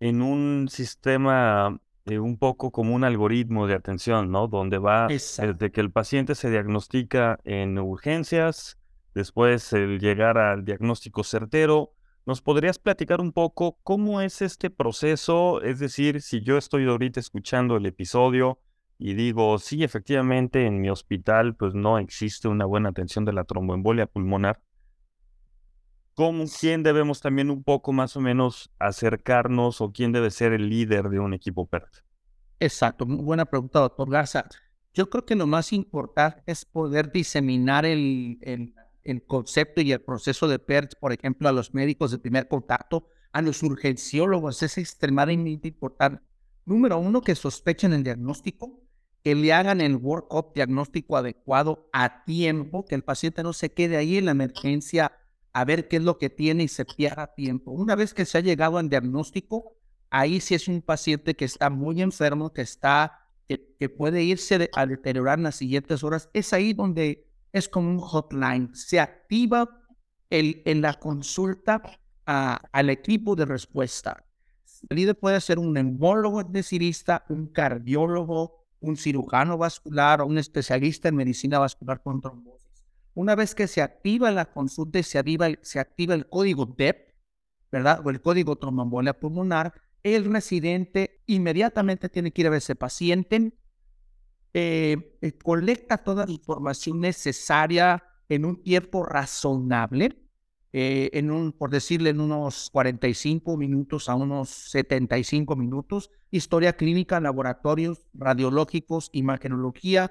en 0.00 0.22
un 0.22 0.68
sistema 0.68 1.80
eh, 2.08 2.18
un 2.18 2.38
poco 2.38 2.70
como 2.70 2.94
un 2.94 3.04
algoritmo 3.04 3.66
de 3.66 3.74
atención, 3.74 4.30
¿no? 4.30 4.48
Donde 4.48 4.78
va 4.78 5.08
desde 5.08 5.70
que 5.70 5.80
el 5.80 5.90
paciente 5.90 6.34
se 6.34 6.50
diagnostica 6.50 7.38
en 7.44 7.78
urgencias, 7.78 8.78
después 9.14 9.72
el 9.72 9.98
llegar 9.98 10.38
al 10.38 10.64
diagnóstico 10.64 11.24
certero. 11.24 11.94
¿Nos 12.26 12.42
podrías 12.42 12.78
platicar 12.78 13.20
un 13.20 13.32
poco 13.32 13.78
cómo 13.82 14.20
es 14.20 14.42
este 14.42 14.70
proceso? 14.70 15.62
Es 15.62 15.78
decir, 15.78 16.20
si 16.20 16.42
yo 16.42 16.58
estoy 16.58 16.86
ahorita 16.86 17.20
escuchando 17.20 17.76
el 17.76 17.86
episodio, 17.86 18.60
y 18.98 19.14
digo, 19.14 19.58
sí, 19.58 19.84
efectivamente 19.84 20.66
en 20.66 20.80
mi 20.80 20.90
hospital 20.90 21.54
pues 21.54 21.74
no 21.74 21.98
existe 21.98 22.48
una 22.48 22.64
buena 22.64 22.88
atención 22.88 23.24
de 23.24 23.32
la 23.32 23.44
tromboembolia 23.44 24.06
pulmonar. 24.06 24.60
¿cómo, 26.18 26.46
quién 26.58 26.82
debemos 26.82 27.20
también 27.20 27.48
un 27.48 27.62
poco 27.62 27.92
más 27.92 28.16
o 28.16 28.20
menos 28.20 28.72
acercarnos 28.80 29.80
o 29.80 29.92
quién 29.92 30.10
debe 30.10 30.32
ser 30.32 30.52
el 30.52 30.68
líder 30.68 31.10
de 31.10 31.20
un 31.20 31.32
equipo 31.32 31.64
PERT? 31.68 31.98
Exacto, 32.58 33.06
muy 33.06 33.22
buena 33.22 33.44
pregunta, 33.44 33.78
doctor 33.78 34.10
Garza. 34.10 34.48
Yo 34.92 35.08
creo 35.08 35.24
que 35.24 35.36
lo 35.36 35.46
más 35.46 35.72
importante 35.72 36.42
es 36.46 36.64
poder 36.64 37.12
diseminar 37.12 37.86
el, 37.86 38.36
el, 38.40 38.74
el 39.10 39.24
concepto 39.24 39.80
y 39.80 39.92
el 39.92 40.00
proceso 40.00 40.48
de 40.48 40.58
PERT, 40.58 40.94
por 41.00 41.12
ejemplo, 41.12 41.48
a 41.48 41.52
los 41.52 41.74
médicos 41.74 42.10
de 42.10 42.18
primer 42.18 42.48
contacto, 42.48 43.08
a 43.32 43.42
los 43.42 43.62
urgenciólogos, 43.62 44.62
es 44.62 44.78
extremadamente 44.78 45.68
importante. 45.68 46.22
Número 46.64 46.98
uno, 46.98 47.22
que 47.22 47.34
sospechen 47.34 47.92
el 47.92 48.04
diagnóstico, 48.04 48.80
que 49.22 49.34
le 49.34 49.52
hagan 49.52 49.80
el 49.80 49.96
workup 49.96 50.54
diagnóstico 50.54 51.16
adecuado 51.16 51.88
a 51.92 52.24
tiempo, 52.24 52.84
que 52.84 52.94
el 52.94 53.04
paciente 53.04 53.42
no 53.42 53.52
se 53.52 53.72
quede 53.72 53.96
ahí 53.96 54.16
en 54.18 54.26
la 54.26 54.32
emergencia 54.32 55.12
a 55.52 55.64
ver 55.64 55.88
qué 55.88 55.96
es 55.96 56.02
lo 56.02 56.18
que 56.18 56.30
tiene 56.30 56.64
y 56.64 56.68
se 56.68 56.84
pierda 56.84 57.34
tiempo. 57.34 57.72
Una 57.72 57.96
vez 57.96 58.14
que 58.14 58.24
se 58.24 58.38
ha 58.38 58.40
llegado 58.40 58.78
al 58.78 58.88
diagnóstico, 58.88 59.76
ahí 60.10 60.40
sí 60.40 60.54
es 60.54 60.68
un 60.68 60.82
paciente 60.82 61.34
que 61.34 61.44
está 61.44 61.70
muy 61.70 62.00
enfermo, 62.02 62.52
que 62.52 62.62
está, 62.62 63.26
que, 63.48 63.88
puede 63.88 64.22
irse 64.22 64.70
a 64.74 64.86
deteriorar 64.86 65.38
en 65.38 65.44
las 65.44 65.56
siguientes 65.56 66.04
horas, 66.04 66.28
es 66.32 66.52
ahí 66.52 66.72
donde 66.72 67.27
es 67.52 67.68
como 67.68 67.90
un 67.90 67.98
hotline. 67.98 68.74
Se 68.74 69.00
activa 69.00 69.68
el, 70.30 70.62
en 70.64 70.82
la 70.82 70.94
consulta 70.94 71.82
al 72.24 72.90
equipo 72.90 73.34
de 73.36 73.46
respuesta. 73.46 74.24
El 74.88 74.96
líder 74.96 75.18
puede 75.18 75.40
ser 75.40 75.58
un 75.58 75.72
neumólogo 75.72 76.40
intensivista, 76.40 77.24
un 77.30 77.46
cardiólogo, 77.46 78.66
un 78.80 78.96
cirujano 78.96 79.58
vascular 79.58 80.20
o 80.20 80.26
un 80.26 80.38
especialista 80.38 81.08
en 81.08 81.16
medicina 81.16 81.58
vascular 81.58 82.02
con 82.02 82.20
trombosis. 82.20 82.68
Una 83.14 83.34
vez 83.34 83.54
que 83.54 83.66
se 83.66 83.82
activa 83.82 84.30
la 84.30 84.52
consulta 84.52 84.98
y 84.98 85.02
se 85.02 85.18
activa, 85.18 85.48
se 85.62 85.80
activa 85.80 86.14
el 86.14 86.28
código 86.28 86.66
DEP, 86.66 87.14
¿verdad? 87.72 88.00
O 88.04 88.10
el 88.10 88.20
código 88.20 88.56
tromboembolia 88.56 89.18
pulmonar, 89.18 89.74
el 90.02 90.32
residente 90.32 91.22
inmediatamente 91.26 92.08
tiene 92.08 92.30
que 92.30 92.42
ir 92.42 92.46
a 92.46 92.50
ver 92.50 92.58
ese 92.58 92.76
paciente, 92.76 93.52
eh, 94.60 95.16
eh, 95.22 95.38
colecta 95.38 95.98
toda 95.98 96.26
la 96.26 96.32
información 96.32 96.98
necesaria 96.98 98.02
en 98.28 98.44
un 98.44 98.60
tiempo 98.60 99.04
razonable, 99.04 100.20
eh, 100.72 101.10
en 101.12 101.30
un, 101.30 101.52
por 101.52 101.70
decirle, 101.70 102.10
en 102.10 102.20
unos 102.20 102.68
45 102.70 103.56
minutos 103.56 104.08
a 104.08 104.16
unos 104.16 104.48
75 104.48 105.54
minutos, 105.54 106.10
historia 106.32 106.72
clínica, 106.72 107.20
laboratorios 107.20 108.08
radiológicos, 108.14 109.10
imagenología. 109.12 110.10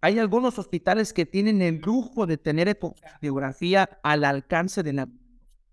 Hay 0.00 0.20
algunos 0.20 0.60
hospitales 0.60 1.12
que 1.12 1.26
tienen 1.26 1.60
el 1.60 1.80
lujo 1.80 2.28
de 2.28 2.38
tener 2.38 2.68
ecocardiografía 2.68 3.98
al 4.04 4.22
alcance 4.22 4.84
de 4.84 4.92
la... 4.92 5.08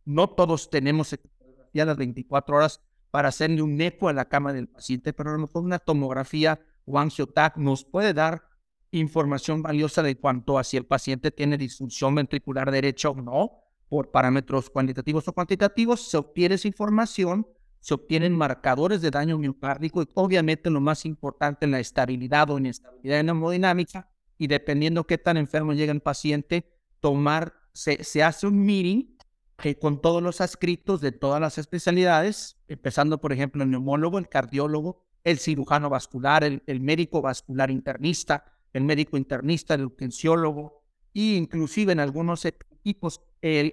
No 0.06 0.32
todos 0.32 0.72
tenemos 0.72 1.14
ecografía 1.14 1.86
las 1.86 1.98
24 1.98 2.56
horas 2.56 2.82
para 3.12 3.30
hacerle 3.30 3.62
un 3.62 3.80
eco 3.80 4.10
a 4.10 4.14
la 4.14 4.26
cama 4.26 4.54
del 4.54 4.68
paciente, 4.68 5.14
pero 5.14 5.30
a 5.30 5.34
lo 5.34 5.40
mejor 5.40 5.64
una 5.64 5.78
tomografía 5.78 6.60
o 6.88 6.98
angiotac 6.98 7.58
nos 7.58 7.84
puede 7.84 8.14
dar 8.14 8.44
información 8.92 9.62
valiosa 9.62 10.02
de 10.02 10.18
cuanto 10.18 10.58
a 10.58 10.64
si 10.64 10.78
el 10.78 10.86
paciente 10.86 11.32
tiene 11.32 11.58
disfunción 11.58 12.16
ventricular 12.16 12.72
derecha 12.72 13.10
o 13.10 13.16
no, 13.16 13.52
por 13.90 14.12
parámetros 14.12 14.70
cuantitativos 14.70 15.28
o 15.28 15.34
cuantitativos, 15.34 16.10
se 16.10 16.18
obtiene 16.18 16.56
esa 16.56 16.68
información, 16.68 17.48
se 17.80 17.94
obtienen 17.94 18.36
marcadores 18.36 19.02
de 19.02 19.12
daño 19.12 19.38
miocárdico 19.38 20.02
y 20.02 20.08
obviamente 20.14 20.70
lo 20.70 20.82
más 20.82 21.06
importante, 21.06 21.68
la 21.68 21.80
estabilidad 21.80 22.50
o 22.50 22.58
inestabilidad 22.58 23.20
hemodinámica 23.20 24.10
y 24.38 24.48
dependiendo 24.48 25.06
qué 25.06 25.18
tan 25.18 25.38
enfermo 25.38 25.74
llega 25.74 25.92
el 25.92 26.02
paciente, 26.02 26.72
tomar, 27.02 27.54
se, 27.74 28.04
se 28.04 28.24
hace 28.24 28.48
un 28.48 28.66
meeting 28.66 29.18
que 29.58 29.78
con 29.78 30.02
todos 30.02 30.22
los 30.22 30.40
adscritos 30.40 31.02
de 31.02 31.12
todas 31.12 31.42
las 31.42 31.58
especialidades, 31.58 32.58
empezando 32.68 33.20
por 33.20 33.34
ejemplo 33.34 33.64
el 33.64 33.72
neumólogo, 33.72 34.20
el 34.20 34.30
cardiólogo, 34.30 35.07
el 35.28 35.40
cirujano 35.40 35.90
vascular, 35.90 36.46
el, 36.46 36.64
el 36.68 36.80
médico 36.80 37.22
vascular 37.22 37.70
internista, 37.70 38.46
el 38.72 38.86
médico 38.86 39.18
internista, 39.18 39.74
el 39.74 39.86
urgenciólogo, 39.86 40.86
e 41.14 41.36
inclusive 41.36 41.92
en 41.92 42.00
algunos 42.00 42.46
equipos 42.46 43.22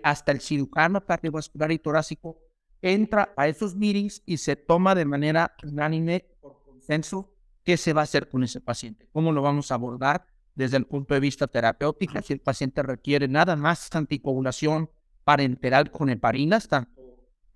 hasta 0.02 0.32
el 0.32 0.40
cirujano 0.40 1.04
cardiovascular 1.04 1.70
y 1.70 1.78
torácico 1.78 2.40
entra 2.82 3.32
a 3.36 3.46
esos 3.46 3.76
meetings 3.76 4.22
y 4.26 4.38
se 4.38 4.56
toma 4.56 4.94
de 4.94 5.04
manera 5.04 5.54
unánime 5.62 6.26
por 6.40 6.60
consenso 6.64 7.32
qué 7.62 7.76
se 7.76 7.92
va 7.92 8.00
a 8.00 8.04
hacer 8.04 8.28
con 8.28 8.42
ese 8.42 8.60
paciente, 8.60 9.08
cómo 9.12 9.30
lo 9.30 9.40
vamos 9.40 9.70
a 9.70 9.76
abordar 9.76 10.26
desde 10.54 10.76
el 10.76 10.86
punto 10.86 11.14
de 11.14 11.20
vista 11.20 11.46
terapéutico, 11.46 12.20
si 12.22 12.32
el 12.32 12.40
paciente 12.40 12.82
requiere 12.82 13.28
nada 13.28 13.56
más 13.56 13.94
anticoagulación 13.94 14.90
parenteral 15.22 15.90
con 15.90 16.10
heparinas, 16.10 16.68
tanto 16.68 17.04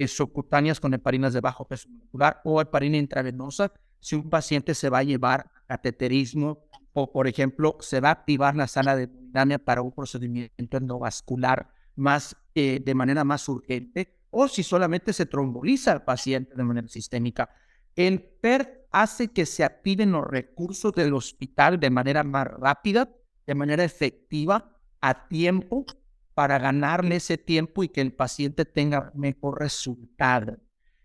subcutáneas 0.07 0.79
con 0.79 0.95
heparinas 0.95 1.33
de 1.33 1.41
bajo 1.41 1.67
peso 1.67 1.89
molecular 1.89 2.41
o 2.45 2.61
heparina 2.61 2.97
intravenosa, 2.97 3.73
si 4.01 4.17
un 4.17 4.29
paciente 4.31 4.75
se 4.75 4.89
va 4.89 4.99
a 4.99 5.03
llevar 5.03 5.51
cateterismo 5.67 6.65
o, 6.93 7.13
por 7.13 7.29
ejemplo, 7.29 7.77
se 7.81 8.01
va 8.01 8.09
a 8.09 8.13
activar 8.13 8.57
la 8.57 8.67
sala 8.67 8.97
de 8.97 9.05
hemodinamia 9.05 9.59
para 9.59 9.83
un 9.83 9.93
procedimiento 9.93 10.77
endovascular 10.77 11.71
más, 11.95 12.37
eh, 12.55 12.81
de 12.85 12.95
manera 12.95 13.25
más 13.25 13.49
urgente, 13.49 14.19
o 14.31 14.49
si 14.49 14.63
solamente 14.63 15.13
se 15.13 15.27
tromboliza 15.27 15.93
al 15.93 16.05
paciente 16.05 16.55
de 16.55 16.65
manera 16.65 16.89
sistémica. 16.89 17.51
El 17.95 18.23
PERT 18.23 18.87
hace 18.91 19.29
que 19.29 19.47
se 19.47 19.65
activen 19.65 20.13
los 20.13 20.27
recursos 20.27 20.93
del 20.93 21.15
hospital 21.15 21.81
de 21.81 21.91
manera 21.91 22.25
más 22.25 22.47
rápida, 22.47 23.11
de 23.47 23.55
manera 23.55 23.85
efectiva, 23.85 24.77
a 25.01 25.29
tiempo, 25.29 25.85
para 26.35 26.59
ganarle 26.59 27.17
ese 27.17 27.37
tiempo 27.37 27.83
y 27.83 27.89
que 27.89 28.01
el 28.01 28.13
paciente 28.13 28.65
tenga 28.65 29.11
mejor 29.15 29.61
resultado. 29.61 30.57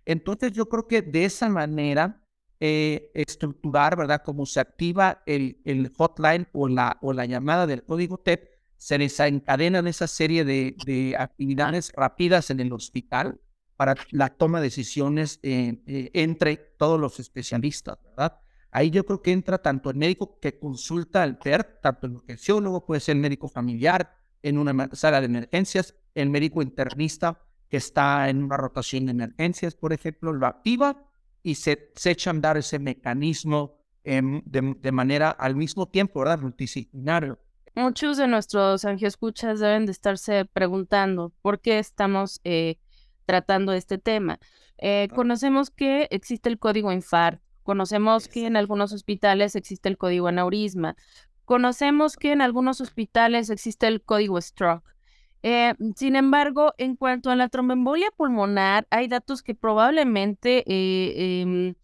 Entonces 0.06 0.52
yo 0.52 0.68
creo 0.68 0.88
que 0.88 1.02
de 1.02 1.26
esa 1.26 1.50
manera 1.50 2.23
eh, 2.66 3.12
estructurar, 3.14 3.98
¿verdad? 3.98 4.22
Cómo 4.24 4.46
se 4.46 4.62
activa 4.62 5.22
el, 5.26 5.60
el 5.66 5.92
hotline 5.98 6.48
o 6.54 6.70
la, 6.70 6.98
o 7.02 7.12
la 7.12 7.26
llamada 7.26 7.68
del 7.68 7.84
código 7.84 8.20
TEP, 8.20 8.48
se 8.78 8.98
desencadenan 8.98 9.86
esa 9.86 10.08
serie 10.08 10.46
de, 10.46 10.78
de 10.86 11.14
actividades 11.20 11.92
rápidas 11.94 12.52
en 12.52 12.62
el 12.62 12.72
hospital 12.72 13.42
para 13.76 13.96
la 14.12 14.30
toma 14.30 14.62
de 14.62 14.68
decisiones 14.68 15.42
eh, 15.44 15.82
eh, 15.88 16.10
entre 16.14 16.56
todos 16.56 16.98
los 16.98 17.20
especialistas, 17.20 17.98
¿verdad? 18.02 18.40
Ahí 18.72 18.92
yo 18.92 19.06
creo 19.06 19.22
que 19.22 19.34
entra 19.34 19.58
tanto 19.58 19.90
el 19.90 19.98
médico 19.98 20.40
que 20.40 20.58
consulta 20.58 21.22
al 21.22 21.38
PER, 21.40 21.80
tanto 21.82 22.08
el 22.08 22.14
urgenciólogo, 22.14 22.86
puede 22.86 23.02
ser 23.02 23.18
el 23.18 23.22
médico 23.24 23.50
familiar 23.50 24.16
en 24.42 24.58
una 24.58 24.90
sala 24.94 25.20
de 25.20 25.26
emergencias, 25.26 25.96
el 26.16 26.30
médico 26.30 26.62
internista 26.62 27.42
que 27.68 27.76
está 27.76 28.30
en 28.30 28.42
una 28.42 28.56
rotación 28.56 29.08
de 29.08 29.12
emergencias, 29.12 29.76
por 29.76 29.92
ejemplo, 29.92 30.32
lo 30.32 30.48
activa 30.48 31.10
y 31.44 31.56
se, 31.56 31.92
se 31.96 32.12
echa 32.12 32.30
a 32.30 32.34
andar 32.34 32.58
ese 32.58 32.80
mecanismo 32.80 33.78
em, 34.04 34.42
de, 34.46 34.92
manera 34.92 35.30
al 35.30 35.56
mismo 35.56 35.88
tiempo, 35.88 36.22
¿verdad? 36.22 36.40
Multidisciplinario. 36.40 37.38
Muchos 37.76 38.18
de 38.18 38.28
nuestros 38.28 38.86
angioscuchas 38.86 39.60
deben 39.60 39.86
de 39.86 39.92
estarse 39.92 40.46
preguntando 40.46 41.34
por 41.42 41.60
qué 41.60 41.80
estamos 41.80 42.40
eh, 42.44 42.78
tratando 43.26 43.74
este 43.74 43.98
tema. 43.98 44.40
Eh, 44.78 45.10
conocemos 45.14 45.70
que 45.70 46.08
existe 46.12 46.50
el 46.50 46.60
código 46.60 46.92
INFAR, 46.92 47.42
conocemos 47.64 48.28
que 48.28 48.46
en 48.46 48.58
algunos 48.58 48.94
hospitales 48.94 49.56
existe 49.56 49.90
el 49.90 49.98
código 49.98 50.28
aneurisma, 50.28 50.96
conocemos 51.46 52.16
que 52.16 52.32
en 52.32 52.42
algunos 52.42 52.80
hospitales 52.80 53.50
existe 53.50 53.88
el 53.88 54.02
código 54.02 54.40
stroke. 54.40 54.93
Eh, 55.46 55.76
sin 55.98 56.16
embargo, 56.16 56.74
en 56.78 56.96
cuanto 56.96 57.30
a 57.30 57.36
la 57.36 57.50
tromboembolia 57.50 58.10
pulmonar, 58.16 58.88
hay 58.90 59.10
datos 59.10 59.44
que 59.44 59.54
probablemente 59.54 60.64
eh, 60.66 61.42
em, 61.42 61.76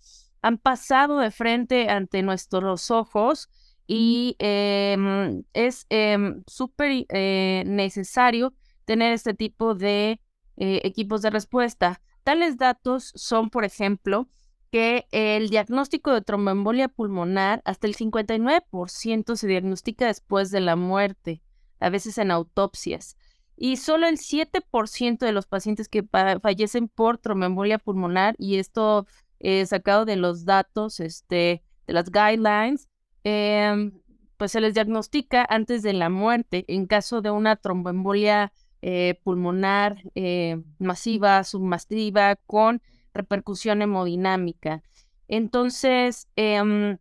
han 0.41 0.57
pasado 0.57 1.19
de 1.19 1.29
frente 1.29 1.89
ante 1.89 2.21
nuestros 2.21 2.89
ojos 2.89 3.49
y 3.85 4.37
em, 4.39 5.43
es 5.53 5.85
em, 5.89 6.41
súper 6.47 7.05
eh, 7.09 7.63
necesario 7.67 8.53
tener 8.85 9.11
este 9.13 9.33
tipo 9.33 9.75
de 9.75 10.21
equipos 10.61 11.21
de 11.21 11.29
respuesta. 11.29 12.01
Tales 12.23 12.57
datos 12.57 13.13
son, 13.15 13.49
por 13.49 13.63
ejemplo, 13.63 14.27
que 14.71 15.07
el 15.11 15.49
diagnóstico 15.49 16.11
de 16.13 16.21
tromboembolia 16.21 16.89
pulmonar, 16.89 17.61
hasta 17.63 17.87
el 17.87 17.95
59% 17.95 19.35
se 19.37 19.47
diagnostica 19.47 20.07
después 20.07 20.51
de 20.51 20.59
la 20.59 20.75
muerte, 20.75 21.41
a 21.79 21.89
veces 21.89 22.17
en 22.17 22.31
autopsias 22.31 23.15
y 23.61 23.75
solo 23.75 24.07
el 24.07 24.17
7% 24.17 25.25
de 25.25 25.33
los 25.33 25.45
pacientes 25.45 25.89
que 25.89 26.03
fallecen 26.41 26.87
por 26.87 27.17
tromboembolia 27.17 27.77
pulmonar, 27.77 28.35
y 28.37 28.55
esto 28.55 29.05
eh, 29.41 29.65
sacado 29.65 30.05
de 30.05 30.15
los 30.15 30.45
datos 30.45 31.01
este, 31.01 31.61
de 31.85 31.93
las 31.93 32.09
guidelines, 32.09 32.87
em, 33.25 33.91
pues 34.37 34.53
se 34.53 34.61
les 34.61 34.75
diagnostica 34.75 35.45
antes 35.49 35.83
de 35.83 35.91
la 35.91 36.09
muerte 36.09 36.63
en 36.69 36.87
caso 36.87 37.21
de 37.21 37.31
una 37.31 37.57
tromboembolia 37.57 38.53
eh, 38.81 39.19
pulmonar 39.25 40.03
eh, 40.15 40.61
masiva, 40.77 41.43
submasiva, 41.43 42.37
con 42.37 42.81
repercusión 43.13 43.81
hemodinámica. 43.81 44.83
Entonces, 45.27 46.29
em, 46.37 46.97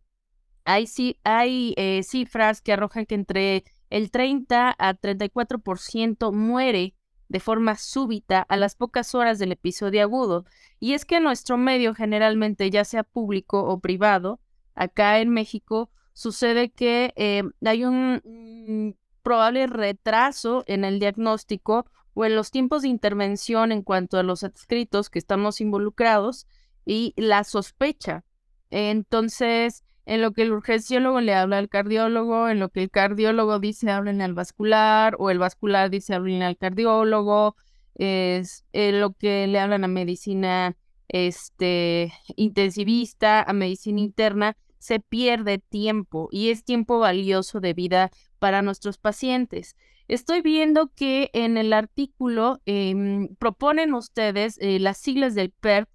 hay, 0.65 0.85
hay 1.23 2.03
cifras 2.03 2.61
que 2.61 2.73
arrojan 2.73 3.05
que 3.05 3.15
entre 3.15 3.63
el 3.89 4.11
30 4.11 4.75
a 4.77 4.93
34% 4.93 6.31
muere 6.31 6.95
de 7.27 7.39
forma 7.39 7.75
súbita 7.75 8.41
a 8.41 8.57
las 8.57 8.75
pocas 8.75 9.13
horas 9.15 9.39
del 9.39 9.51
episodio 9.51 10.01
agudo. 10.01 10.45
Y 10.79 10.93
es 10.93 11.05
que 11.05 11.19
nuestro 11.19 11.57
medio 11.57 11.93
generalmente, 11.93 12.69
ya 12.69 12.83
sea 12.83 13.03
público 13.03 13.63
o 13.63 13.79
privado, 13.79 14.39
acá 14.73 15.19
en 15.19 15.29
México, 15.29 15.91
sucede 16.13 16.71
que 16.71 17.13
eh, 17.15 17.43
hay 17.63 17.85
un 17.85 18.95
probable 19.21 19.67
retraso 19.67 20.63
en 20.65 20.83
el 20.83 20.99
diagnóstico 20.99 21.85
o 22.13 22.25
en 22.25 22.35
los 22.35 22.51
tiempos 22.51 22.81
de 22.81 22.87
intervención 22.87 23.71
en 23.71 23.83
cuanto 23.83 24.17
a 24.17 24.23
los 24.23 24.43
adscritos 24.43 25.09
que 25.09 25.19
estamos 25.19 25.61
involucrados 25.61 26.47
y 26.85 27.13
la 27.15 27.43
sospecha. 27.43 28.25
Entonces, 28.71 29.83
en 30.09 30.21
lo 30.23 30.31
que 30.31 30.41
el 30.41 30.51
urgenciólogo 30.51 31.21
le 31.21 31.35
habla 31.35 31.59
al 31.59 31.69
cardiólogo, 31.69 32.49
en 32.49 32.59
lo 32.59 32.69
que 32.69 32.81
el 32.81 32.89
cardiólogo 32.89 33.59
dice 33.59 33.91
hablen 33.91 34.21
al 34.21 34.33
vascular 34.33 35.15
o 35.19 35.29
el 35.29 35.37
vascular 35.37 35.91
dice 35.91 36.15
hablen 36.15 36.41
al 36.41 36.57
cardiólogo, 36.57 37.55
es 37.93 38.65
en 38.73 39.01
lo 39.01 39.13
que 39.13 39.45
le 39.45 39.59
hablan 39.59 39.83
a 39.83 39.87
medicina 39.87 40.75
este, 41.09 42.11
intensivista, 42.35 43.43
a 43.43 43.53
medicina 43.53 44.01
interna, 44.01 44.57
se 44.79 44.99
pierde 44.99 45.59
tiempo 45.59 46.27
y 46.31 46.49
es 46.49 46.63
tiempo 46.63 46.97
valioso 46.97 47.59
de 47.59 47.75
vida 47.75 48.09
para 48.39 48.63
nuestros 48.63 48.97
pacientes. 48.97 49.75
Estoy 50.07 50.41
viendo 50.41 50.91
que 50.95 51.29
en 51.33 51.55
el 51.55 51.71
artículo 51.71 52.61
em, 52.65 53.35
proponen 53.35 53.93
ustedes 53.93 54.57
eh, 54.59 54.79
las 54.79 54.97
siglas 54.97 55.35
del 55.35 55.51
PERT 55.51 55.87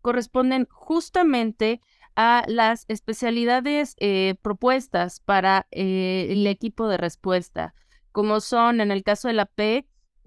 corresponden 0.00 0.66
justamente 0.70 1.80
a 2.20 2.44
las 2.48 2.84
especialidades 2.88 3.96
eh, 3.98 4.34
propuestas 4.42 5.20
para 5.20 5.66
eh, 5.70 6.26
el 6.28 6.46
equipo 6.46 6.86
de 6.86 6.98
respuesta, 6.98 7.74
como 8.12 8.40
son 8.40 8.82
en 8.82 8.90
el 8.90 9.02
caso 9.02 9.28
de 9.28 9.34
la 9.34 9.46
P, 9.46 9.86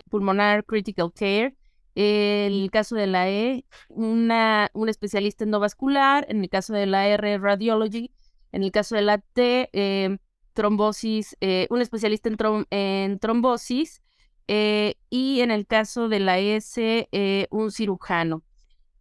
Pulmonar 0.09 0.65
Critical 0.65 1.13
Care, 1.13 1.55
el 1.93 2.71
caso 2.71 2.95
de 2.95 3.05
la 3.05 3.29
E, 3.29 3.65
una, 3.89 4.71
un 4.73 4.89
especialista 4.89 5.43
endovascular, 5.43 6.25
en 6.29 6.41
el 6.41 6.49
caso 6.49 6.73
de 6.73 6.87
la 6.87 7.07
R, 7.07 7.37
Radiology, 7.37 8.11
en 8.51 8.63
el 8.63 8.71
caso 8.71 8.95
de 8.95 9.03
la 9.03 9.19
T, 9.19 9.69
em, 9.73 10.17
trombosis, 10.53 11.37
eh, 11.41 11.67
un 11.69 11.79
especialista 11.79 12.27
en, 12.71 13.19
trombosis 13.19 14.01
eh, 14.47 14.95
y 15.11 15.41
en 15.41 15.51
el 15.51 15.67
caso 15.67 16.09
de 16.09 16.19
la 16.19 16.39
S, 16.39 17.07
eh, 17.11 17.47
un 17.51 17.69
cirujano. 17.71 18.41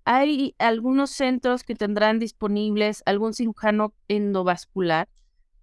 Hay 0.04 0.54
algunos 0.58 1.10
centros 1.10 1.62
que 1.62 1.74
tendrán 1.74 2.18
disponibles 2.18 3.02
algún 3.06 3.34
cirujano 3.34 3.94
endovascular 4.08 5.08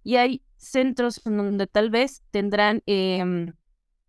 y 0.02 0.16
hay 0.16 0.42
centros 0.56 1.20
donde 1.24 1.66
tal 1.66 1.90
vez 1.90 2.22
tendrán 2.30 2.82
em, 2.86 3.52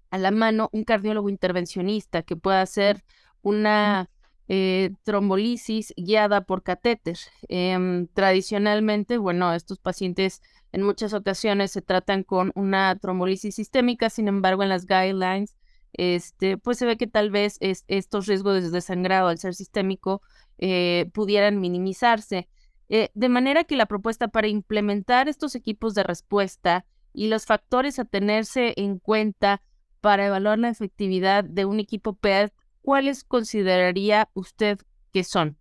a 0.10 0.18
la 0.18 0.32
mano 0.32 0.70
un 0.72 0.84
cardiólogo 0.84 1.30
intervencionista 1.30 2.24
que 2.24 2.36
pueda 2.36 2.62
hacer 2.62 3.04
una 3.42 4.10
trombolisis 5.04 5.94
guiada 5.96 6.42
por 6.42 6.62
catéter. 6.64 7.18
Em, 7.48 8.08
tradicionalmente, 8.08 9.18
bueno, 9.18 9.54
estos 9.54 9.80
pacientes 9.80 10.42
en 10.74 10.84
muchas 10.84 11.14
ocasiones 11.14 11.72
se 11.72 11.82
tratan 11.82 12.24
con 12.24 12.52
una 12.56 12.98
trombolisis 12.98 13.56
sistémica, 13.56 14.10
sin 14.10 14.28
embargo, 14.28 14.64
en 14.64 14.70
las 14.70 14.86
guidelines, 14.86 15.56
este, 15.94 16.58
pues 16.58 16.78
se 16.78 16.86
ve 16.86 16.98
que 16.98 17.08
tal 17.08 17.32
vez 17.32 17.58
estos 17.60 18.28
riesgos 18.28 18.72
de 18.72 18.82
sangrado 18.82 19.28
al 19.28 19.38
ser 19.38 19.54
sistémico 19.54 20.22
eh, 20.58 21.10
pudieran 21.14 21.60
minimizarse. 21.60 22.48
Eh, 22.90 23.10
de 23.14 23.30
manera 23.30 23.64
que 23.64 23.76
la 23.76 23.86
propuesta 23.86 24.28
para 24.28 24.48
implementar 24.48 25.30
estos 25.30 25.56
equipos 25.56 25.94
de 25.94 26.04
respuesta 26.04 26.86
y 27.14 27.28
los 27.28 27.46
factores 27.46 28.00
a 28.00 28.06
tenerse 28.06 28.74
en 28.78 29.00
cuenta 29.00 29.62
para 30.02 30.26
evaluar 30.26 30.60
la 30.60 30.70
efectividad 30.70 31.44
de 31.44 31.66
un 31.66 31.80
equipo 31.80 32.14
PET, 32.14 32.54
¿cuáles 32.82 33.24
consideraría 33.24 34.30
usted 34.34 34.80
que 35.14 35.24
son? 35.24 35.58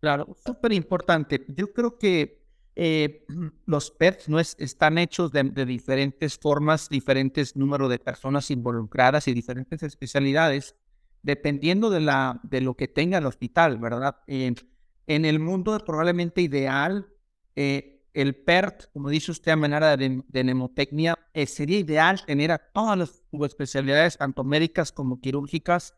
Claro, 0.00 0.36
súper 0.44 0.72
importante. 0.72 1.44
Yo 1.48 1.72
creo 1.72 1.98
que 1.98 2.41
eh, 2.74 3.26
los 3.66 3.90
PETs 3.90 4.28
no 4.28 4.38
están 4.38 4.98
hechos 4.98 5.30
de, 5.32 5.42
diferentes 5.66 6.38
formas, 6.38 6.88
diferentes 6.88 7.56
números 7.56 7.90
de 7.90 7.98
personas 7.98 8.50
involucradas 8.50 9.28
y 9.28 9.34
diferentes 9.34 9.82
especialidades, 9.82 10.74
dependiendo 11.22 11.90
de, 11.90 12.00
la, 12.00 12.40
de 12.42 12.60
lo 12.60 12.74
que 12.74 12.88
tenga 12.88 13.18
el 13.18 13.26
hospital, 13.26 13.78
¿verdad? 13.78 14.16
en 14.26 15.24
el 15.24 15.38
mundo 15.38 15.78
probablemente 15.84 16.40
ideal, 16.40 17.08
eh, 17.56 17.92
el 18.14 18.36
PERT, 18.36 18.92
como 18.92 19.08
dice 19.08 19.30
usted 19.30 19.52
a 19.52 19.56
manera 19.56 19.96
de, 19.96 20.22
de 20.28 21.14
eh, 21.34 21.46
sería 21.46 21.78
ideal 21.78 22.24
tener 22.24 22.50
a 22.52 22.58
todas 22.58 22.98
las 22.98 23.22
especialidades, 23.46 24.18
tanto 24.18 24.44
médicas 24.44 24.92
como 24.92 25.20
quirúrgicas, 25.20 25.94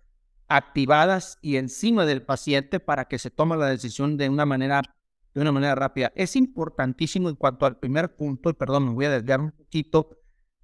activadas 0.46 1.38
y 1.40 1.56
encima 1.56 2.04
del 2.04 2.22
paciente 2.22 2.78
para 2.78 3.06
que 3.06 3.18
se 3.18 3.30
tome 3.30 3.56
la 3.56 3.66
decisión 3.66 4.16
de 4.16 4.28
una 4.28 4.46
manera 4.46 4.82
de 5.34 5.40
una 5.40 5.52
manera 5.52 5.74
rápida. 5.74 6.12
Es 6.14 6.36
importantísimo 6.36 7.28
en 7.28 7.34
cuanto 7.34 7.66
al 7.66 7.78
primer 7.78 8.14
punto, 8.16 8.50
y 8.50 8.52
perdón, 8.52 8.86
me 8.86 8.94
voy 8.94 9.04
a 9.06 9.10
desviar 9.10 9.40
un 9.40 9.50
poquito. 9.50 10.16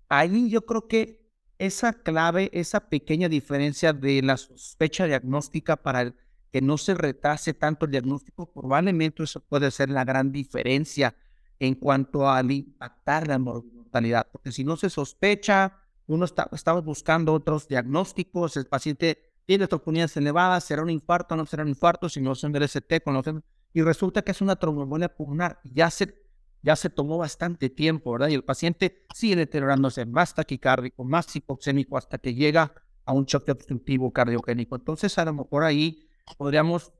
Ahí 0.09 0.49
yo 0.49 0.65
creo 0.65 0.87
que 0.87 1.21
esa 1.59 1.93
clave, 1.93 2.51
esa 2.53 2.89
pequeña 2.89 3.29
diferencia 3.29 3.93
de 3.93 4.23
la 4.23 4.37
sospecha 4.37 5.07
diagnóstica 5.07 5.77
para 5.77 6.15
que 6.53 6.63
no 6.63 6.79
se 6.79 6.95
retrase 6.95 7.53
tanto 7.53 7.85
el 7.85 7.93
diagnóstico, 7.93 8.53
probablemente 8.53 9.23
eso 9.23 9.41
puede 9.41 9.71
ser 9.71 9.91
la 9.91 10.05
gran 10.05 10.33
diferencia 10.33 11.15
en 11.59 11.75
cuanto 11.75 12.29
al 12.29 12.51
impactar 12.51 13.29
la 13.29 13.39
mortalidad. 13.39 14.27
Porque 14.33 14.53
si 14.53 14.65
no 14.65 14.77
se 14.77 14.89
sospecha, 14.89 15.77
uno 16.07 16.25
está, 16.25 16.49
estamos 16.53 16.85
buscando 16.85 17.35
otros 17.35 17.69
diagnósticos, 17.69 18.57
el 18.57 18.67
paciente 18.67 19.31
tiene 19.45 19.67
troponías 19.67 20.17
elevadas, 20.17 20.65
será 20.65 20.83
un 20.83 20.91
infarto, 20.91 21.37
no 21.37 21.45
será 21.45 21.63
un 21.63 21.69
infarto, 21.69 22.09
si 22.09 22.21
no 22.21 22.35
son 22.35 22.53
del 22.53 22.63
ST, 22.63 23.01
con 23.03 23.15
los 23.15 23.25
y 23.73 23.83
resulta 23.83 24.23
que 24.23 24.33
es 24.33 24.41
una 24.41 24.57
tromboembolia 24.57 25.15
pulmonar. 25.15 25.61
Ya 25.65 25.91
se, 25.91 26.15
ya 26.63 26.77
se 26.77 26.91
tomó 26.91 27.19
bastante 27.19 27.71
tiempo, 27.71 28.13
¿verdad? 28.13 28.29
Y 28.29 28.35
el 28.35 28.45
paciente 28.45 29.07
sigue 29.15 29.37
deteriorándose 29.37 30.07
más 30.07 30.35
taquicárdico, 30.35 31.05
más 31.05 31.35
hipoxémico 31.35 31.97
hasta 31.97 32.19
que 32.19 32.35
llega 32.35 32.75
a 33.05 33.13
un 33.13 33.27
choque 33.27 33.53
obstructivo 33.53 34.13
cardiogénico. 34.13 34.77
Entonces, 34.77 35.17
a 35.19 35.25
lo 35.25 35.35
mejor 35.35 35.65
ahí 35.65 36.09
podríamos 36.37 36.93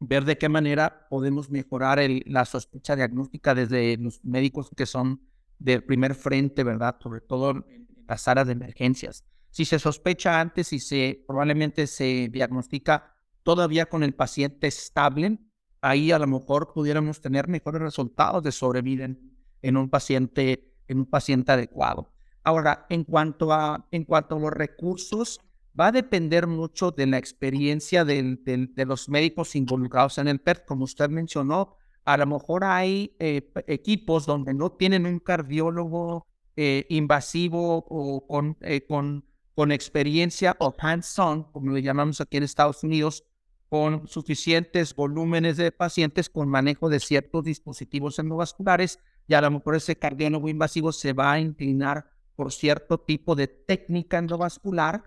ver 0.00 0.24
de 0.24 0.36
qué 0.36 0.48
manera 0.48 1.06
podemos 1.08 1.50
mejorar 1.50 2.00
la 2.26 2.44
sospecha 2.44 2.96
diagnóstica 2.96 3.54
desde 3.54 3.96
los 3.96 4.24
médicos 4.24 4.70
que 4.76 4.86
son 4.86 5.22
del 5.58 5.84
primer 5.84 6.14
frente, 6.14 6.64
¿verdad? 6.64 6.96
Sobre 7.00 7.20
todo 7.20 7.50
en 7.50 7.86
las 8.06 8.28
áreas 8.28 8.46
de 8.46 8.52
emergencias. 8.52 9.24
Si 9.50 9.64
se 9.64 9.78
sospecha 9.78 10.40
antes 10.40 10.72
y 10.72 10.80
se 10.80 11.24
probablemente 11.26 11.86
se 11.86 12.28
diagnostica 12.28 13.16
todavía 13.44 13.86
con 13.86 14.02
el 14.02 14.14
paciente 14.14 14.66
estable, 14.66 15.38
ahí 15.84 16.10
a 16.12 16.18
lo 16.18 16.26
mejor 16.26 16.72
pudiéramos 16.72 17.20
tener 17.20 17.46
mejores 17.46 17.82
resultados 17.82 18.42
de 18.42 18.52
sobrevida 18.52 19.04
en, 19.04 19.76
un 19.76 19.90
paciente 19.90 20.72
en 20.88 20.98
un 20.98 21.06
paciente 21.06 21.52
adecuado. 21.52 22.10
Ahora, 22.42 22.86
en 22.88 23.04
cuanto 23.04 23.52
a 23.52 23.86
en 23.90 24.04
cuanto 24.04 24.36
a 24.36 24.38
los 24.38 24.52
recursos, 24.52 25.40
va 25.78 25.88
a 25.88 25.92
depender 25.92 26.46
mucho 26.46 26.90
de 26.90 27.06
la 27.06 27.18
experiencia 27.18 28.04
de, 28.04 28.68
los 28.86 29.08
médicos 29.08 29.54
involucrados 29.56 30.18
en 30.18 30.28
el 30.28 30.40
PERT. 30.40 30.64
Como 30.66 30.84
usted 30.84 31.08
mencionó, 31.10 31.76
a 32.04 32.16
lo 32.16 32.26
mejor 32.26 32.64
hay 32.64 33.14
eh, 33.18 33.50
equipos 33.66 34.26
donde 34.26 34.54
no 34.54 34.72
tienen 34.72 35.06
un 35.06 35.18
cardiólogo 35.18 36.26
eh, 36.56 36.86
invasivo 36.88 37.84
o 37.88 38.26
con, 38.26 38.56
eh, 38.60 38.86
con, 38.86 39.24
con 39.54 39.72
experiencia 39.72 40.56
o 40.60 40.74
hands-on, 40.78 41.44
como 41.52 41.72
le 41.72 41.82
llamamos 41.82 42.20
aquí 42.20 42.36
en 42.36 42.44
Estados 42.44 42.84
Unidos, 42.84 43.24
con 43.74 44.06
suficientes 44.06 44.94
volúmenes 44.94 45.56
de 45.56 45.72
pacientes 45.72 46.30
con 46.30 46.48
manejo 46.48 46.88
de 46.88 47.00
ciertos 47.00 47.42
dispositivos 47.42 48.20
endovasculares 48.20 49.00
y 49.26 49.34
a 49.34 49.40
lo 49.40 49.50
mejor 49.50 49.74
ese 49.74 49.96
cardiólogo 49.96 50.48
invasivo 50.48 50.92
se 50.92 51.12
va 51.12 51.32
a 51.32 51.40
inclinar 51.40 52.08
por 52.36 52.52
cierto 52.52 52.98
tipo 52.98 53.34
de 53.34 53.48
técnica 53.48 54.18
endovascular 54.18 55.02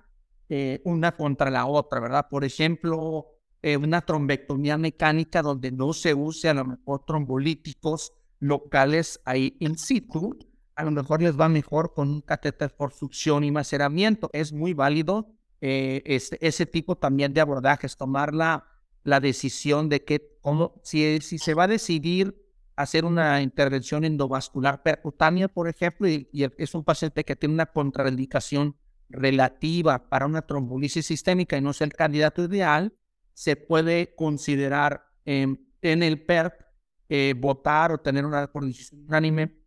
eh, 0.50 0.82
una 0.84 1.16
contra 1.16 1.50
la 1.50 1.66
otra, 1.66 2.02
¿verdad? 2.02 2.28
Por 2.30 2.44
ejemplo, 2.44 3.28
eh, 3.62 3.78
una 3.78 4.02
trombectomía 4.02 4.78
mecánica 4.78 5.42
donde 5.42 5.72
no 5.72 5.94
se 5.94 6.14
use 6.14 6.50
a 6.50 6.54
lo 6.54 6.66
mejor 6.66 7.06
trombolíticos 7.06 8.12
locales 8.42 9.22
ahí 9.24 9.56
in 9.62 9.78
situ, 9.78 10.38
a 10.76 10.84
lo 10.84 10.92
mejor 10.92 11.22
les 11.22 11.40
va 11.40 11.48
mejor 11.48 11.94
con 11.94 12.10
un 12.10 12.20
catéter 12.20 12.76
por 12.76 12.92
succión 12.92 13.46
y 13.46 13.52
maceramiento. 13.52 14.30
Es 14.34 14.52
muy 14.52 14.74
válido 14.74 15.37
eh, 15.62 16.02
ese 16.06 16.66
tipo 16.66 16.96
también 16.96 17.34
de 17.34 17.42
abordajes, 17.42 17.98
tomar 17.98 18.34
la, 18.34 18.66
la 19.04 19.20
decisión 19.20 19.90
de 19.90 20.04
que, 20.04 20.38
cómo, 20.42 20.80
si, 20.84 21.20
si 21.22 21.40
se 21.40 21.54
va 21.54 21.64
a 21.64 21.68
decidir 21.68 22.36
hacer 22.76 23.06
una 23.06 23.42
intervención 23.42 24.06
endovascular 24.06 24.84
percutánea, 24.84 25.48
por 25.48 25.68
ejemplo, 25.68 26.08
y, 26.08 26.30
es 26.32 26.76
un 26.76 26.84
paciente 26.84 27.24
que 27.24 27.36
tiene 27.36 27.56
una 27.56 27.66
contraindicación 27.66 28.78
relativa 29.10 30.10
para 30.10 30.26
una 30.26 30.44
trombolisis 30.44 31.06
sistémica 31.06 31.58
y 31.58 31.62
no 31.62 31.72
es 31.72 31.82
el 31.82 31.94
candidato 31.94 32.44
ideal, 32.44 32.94
se 33.34 33.56
puede 33.56 34.14
considerar 34.16 35.06
en 35.26 35.58
el 35.82 36.22
PERC 36.22 36.68
eh, 37.10 37.34
votar 37.38 37.94
o 37.94 38.00
tener 38.00 38.26
una 38.26 38.48
decisión 38.48 39.06
unánime 39.08 39.58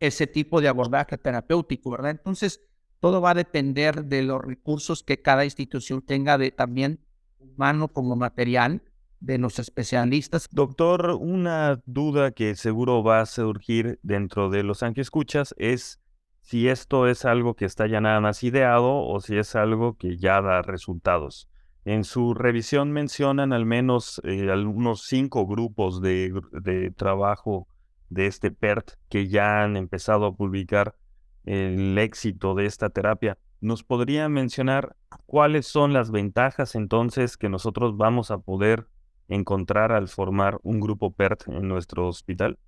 ese 0.00 0.26
tipo 0.26 0.60
de 0.60 0.68
abordaje 0.68 1.16
terapéutico, 1.16 1.90
¿verdad? 1.90 2.10
Entonces, 2.10 2.60
todo 3.04 3.20
va 3.20 3.32
a 3.32 3.34
depender 3.34 4.06
de 4.06 4.22
los 4.22 4.40
recursos 4.40 5.02
que 5.02 5.20
cada 5.20 5.44
institución 5.44 6.00
tenga 6.00 6.38
de 6.38 6.50
también 6.50 7.00
humano 7.38 7.88
como 7.88 8.16
material 8.16 8.80
de 9.20 9.36
los 9.36 9.58
especialistas. 9.58 10.48
Doctor, 10.50 11.10
una 11.20 11.82
duda 11.84 12.30
que 12.30 12.54
seguro 12.54 13.04
va 13.04 13.20
a 13.20 13.26
surgir 13.26 14.00
dentro 14.02 14.48
de 14.48 14.62
los 14.62 14.82
escuchas 14.82 15.54
es 15.58 16.00
si 16.40 16.68
esto 16.68 17.06
es 17.06 17.26
algo 17.26 17.52
que 17.56 17.66
está 17.66 17.86
ya 17.86 18.00
nada 18.00 18.22
más 18.22 18.42
ideado 18.42 18.96
o 18.96 19.20
si 19.20 19.36
es 19.36 19.54
algo 19.54 19.98
que 19.98 20.16
ya 20.16 20.40
da 20.40 20.62
resultados. 20.62 21.50
En 21.84 22.04
su 22.04 22.32
revisión 22.32 22.90
mencionan 22.90 23.52
al 23.52 23.66
menos 23.66 24.18
eh, 24.24 24.50
algunos 24.50 25.02
cinco 25.02 25.46
grupos 25.46 26.00
de, 26.00 26.32
de, 26.52 26.90
trabajo 26.90 27.68
de 28.08 28.28
este 28.28 28.50
PERT 28.50 28.92
que 29.10 29.28
ya 29.28 29.62
han 29.62 29.76
empezado 29.76 30.24
a 30.24 30.34
publicar 30.34 30.96
el 31.44 31.96
éxito 31.98 32.54
de 32.54 32.66
esta 32.66 32.90
terapia. 32.90 33.38
¿Nos 33.60 33.82
podría 33.82 34.28
mencionar 34.28 34.96
cuáles 35.26 35.66
son 35.66 35.92
las 35.92 36.10
ventajas 36.10 36.74
entonces 36.74 37.36
que 37.36 37.48
nosotros 37.48 37.96
vamos 37.96 38.30
a 38.30 38.38
poder 38.38 38.88
encontrar 39.28 39.92
al 39.92 40.08
formar 40.08 40.58
un 40.62 40.80
grupo 40.80 41.12
PERT 41.12 41.48
en 41.48 41.68
nuestro 41.68 42.08
hospital? 42.08 42.58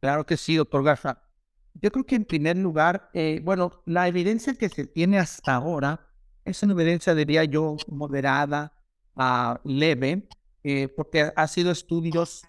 Claro 0.00 0.26
que 0.26 0.36
sí, 0.36 0.56
doctor 0.56 0.84
Garza. 0.84 1.22
Yo 1.74 1.90
creo 1.90 2.04
que 2.04 2.16
en 2.16 2.24
primer 2.24 2.58
lugar, 2.58 3.08
eh, 3.14 3.40
bueno, 3.42 3.82
la 3.86 4.06
evidencia 4.08 4.54
que 4.54 4.68
se 4.68 4.86
tiene 4.86 5.18
hasta 5.18 5.54
ahora 5.54 6.08
es 6.44 6.62
una 6.62 6.74
evidencia, 6.74 7.14
diría 7.14 7.44
yo, 7.44 7.76
moderada, 7.88 8.72
a 9.16 9.60
leve, 9.64 10.28
eh, 10.64 10.88
porque 10.88 11.32
ha 11.34 11.46
sido 11.46 11.70
estudios 11.70 12.42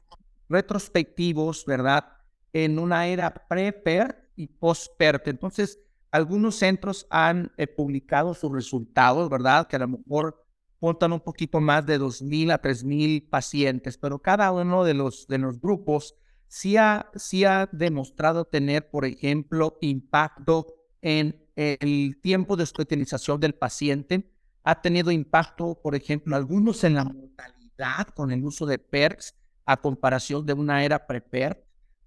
retrospectivos, 0.50 1.66
¿verdad? 1.66 2.06
En 2.52 2.80
una 2.80 3.08
era 3.08 3.34
pre-PERT 3.48 4.23
y 4.36 4.48
post-PERT. 4.48 5.28
Entonces, 5.28 5.80
algunos 6.12 6.56
centros 6.56 7.08
han 7.10 7.52
eh, 7.58 7.68
publicado 7.68 8.34
sus 8.34 8.52
resultados, 8.52 9.30
¿verdad? 9.30 9.68
Que 9.68 9.78
a 9.78 9.80
lo 9.80 9.88
mejor 9.88 10.46
contan 10.80 11.14
un 11.14 11.22
poquito 11.22 11.60
más 11.60 11.86
de 11.86 12.00
2.000 12.00 12.52
a 12.52 12.62
3.000 12.62 13.30
pacientes, 13.30 13.98
pero 13.98 14.20
cada 14.20 14.52
uno 14.52 14.84
de 14.84 14.94
los, 14.94 15.28
de 15.28 15.38
los 15.38 15.60
grupos 15.60 16.16
sí 16.48 16.78
ha, 16.78 17.10
sí 17.16 17.46
ha 17.46 17.68
demostrado 17.72 18.46
tener, 18.46 18.90
por 18.90 19.06
ejemplo, 19.06 19.78
impacto 19.82 20.68
en 21.02 21.44
el 21.56 22.20
tiempo 22.22 22.56
de 22.56 22.64
hospitalización 22.64 23.40
del 23.40 23.56
paciente. 23.56 24.30
Ha 24.64 24.82
tenido 24.82 25.12
impacto, 25.12 25.80
por 25.82 25.96
ejemplo, 25.96 26.36
algunos 26.36 26.84
en 26.84 26.96
la 26.96 27.06
mortalidad 27.06 28.08
con 28.16 28.32
el 28.32 28.44
uso 28.44 28.66
de 28.66 28.78
PERCs 28.78 29.36
a 29.66 29.78
comparación 29.78 30.46
de 30.46 30.54
una 30.54 30.84
era 30.84 31.08
pre-PERC. 31.08 31.63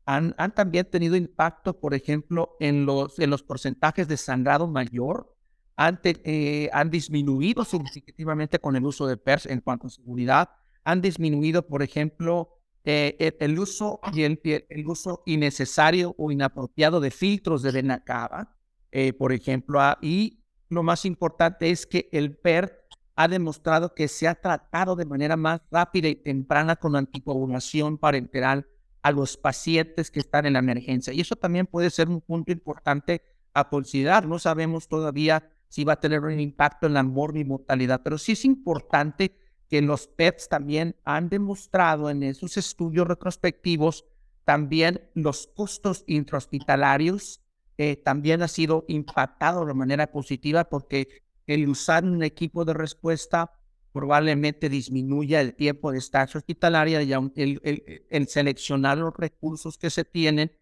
Han, 0.06 0.34
han, 0.38 0.54
también 0.54 0.88
tenido 0.88 1.16
impacto, 1.16 1.78
por 1.80 1.92
ejemplo, 1.92 2.56
en 2.60 2.86
los, 2.86 3.18
en 3.18 3.30
los 3.30 3.42
porcentajes 3.42 4.06
de 4.08 4.16
sangrado 4.16 4.68
mayor 4.68 5.36
han, 5.76 6.00
eh, 6.04 6.70
han 6.72 6.90
disminuido 6.90 7.64
significativamente 7.64 8.58
con 8.58 8.76
el 8.76 8.84
uso 8.84 9.06
de 9.06 9.16
PERS 9.16 9.46
en 9.46 9.60
cuanto 9.60 9.88
a 9.88 9.90
seguridad. 9.90 10.50
Han 10.84 11.02
disminuido, 11.02 11.66
por 11.66 11.82
ejemplo, 11.82 12.60
eh, 12.84 13.36
el, 13.40 13.58
uso 13.58 14.00
y 14.12 14.22
el, 14.22 14.40
el, 14.44 14.86
uso 14.86 15.22
innecesario 15.26 16.14
o 16.18 16.30
inapropiado 16.30 17.00
de 17.00 17.10
filtros 17.10 17.62
de 17.62 17.72
vena 17.72 18.04
cava, 18.04 18.56
eh, 18.92 19.12
por 19.12 19.32
ejemplo. 19.32 19.80
Ah, 19.80 19.98
y 20.00 20.40
lo 20.68 20.82
más 20.82 21.04
importante 21.04 21.70
es 21.70 21.86
que 21.86 22.08
el 22.12 22.36
PER 22.36 22.86
ha 23.16 23.28
demostrado 23.28 23.94
que 23.94 24.08
se 24.08 24.28
ha 24.28 24.34
tratado 24.34 24.94
de 24.94 25.04
manera 25.04 25.36
más 25.36 25.60
rápida 25.70 26.08
y 26.08 26.14
temprana 26.14 26.76
con 26.76 26.96
anticoagulación 26.96 27.98
parenteral 27.98 28.66
a 29.06 29.12
los 29.12 29.36
pacientes 29.36 30.10
que 30.10 30.18
están 30.18 30.46
en 30.46 30.54
la 30.54 30.58
emergencia. 30.58 31.12
Y 31.12 31.20
eso 31.20 31.36
también 31.36 31.68
puede 31.68 31.90
ser 31.90 32.08
un 32.08 32.20
punto 32.20 32.50
importante 32.50 33.22
a 33.54 33.68
considerar. 33.68 34.26
No 34.26 34.40
sabemos 34.40 34.88
todavía 34.88 35.48
si 35.68 35.84
va 35.84 35.92
a 35.92 36.00
tener 36.00 36.22
un 36.22 36.40
impacto 36.40 36.88
en 36.88 36.94
la 36.94 37.04
mortalidad, 37.04 38.00
pero 38.02 38.18
sí 38.18 38.32
es 38.32 38.44
importante 38.44 39.38
que 39.70 39.80
los 39.80 40.08
PETs 40.08 40.48
también 40.48 40.96
han 41.04 41.28
demostrado 41.28 42.10
en 42.10 42.24
esos 42.24 42.56
estudios 42.56 43.06
retrospectivos 43.06 44.04
también 44.44 45.08
los 45.14 45.46
costos 45.46 46.02
intrahospitalarios 46.08 47.40
eh, 47.78 47.94
también 47.94 48.42
ha 48.42 48.48
sido 48.48 48.86
impactado 48.88 49.64
de 49.66 49.74
manera 49.74 50.10
positiva 50.10 50.64
porque 50.64 51.22
el 51.46 51.68
usar 51.68 52.02
un 52.02 52.24
equipo 52.24 52.64
de 52.64 52.74
respuesta 52.74 53.52
probablemente 53.96 54.68
disminuya 54.68 55.40
el 55.40 55.54
tiempo 55.54 55.90
de 55.90 55.96
estancia 55.96 56.36
hospitalaria 56.36 57.02
y 57.02 57.12
el 57.14 58.28
seleccionar 58.28 58.98
los 58.98 59.16
recursos 59.16 59.78
que 59.78 59.88
se 59.88 60.04
tienen 60.04 60.52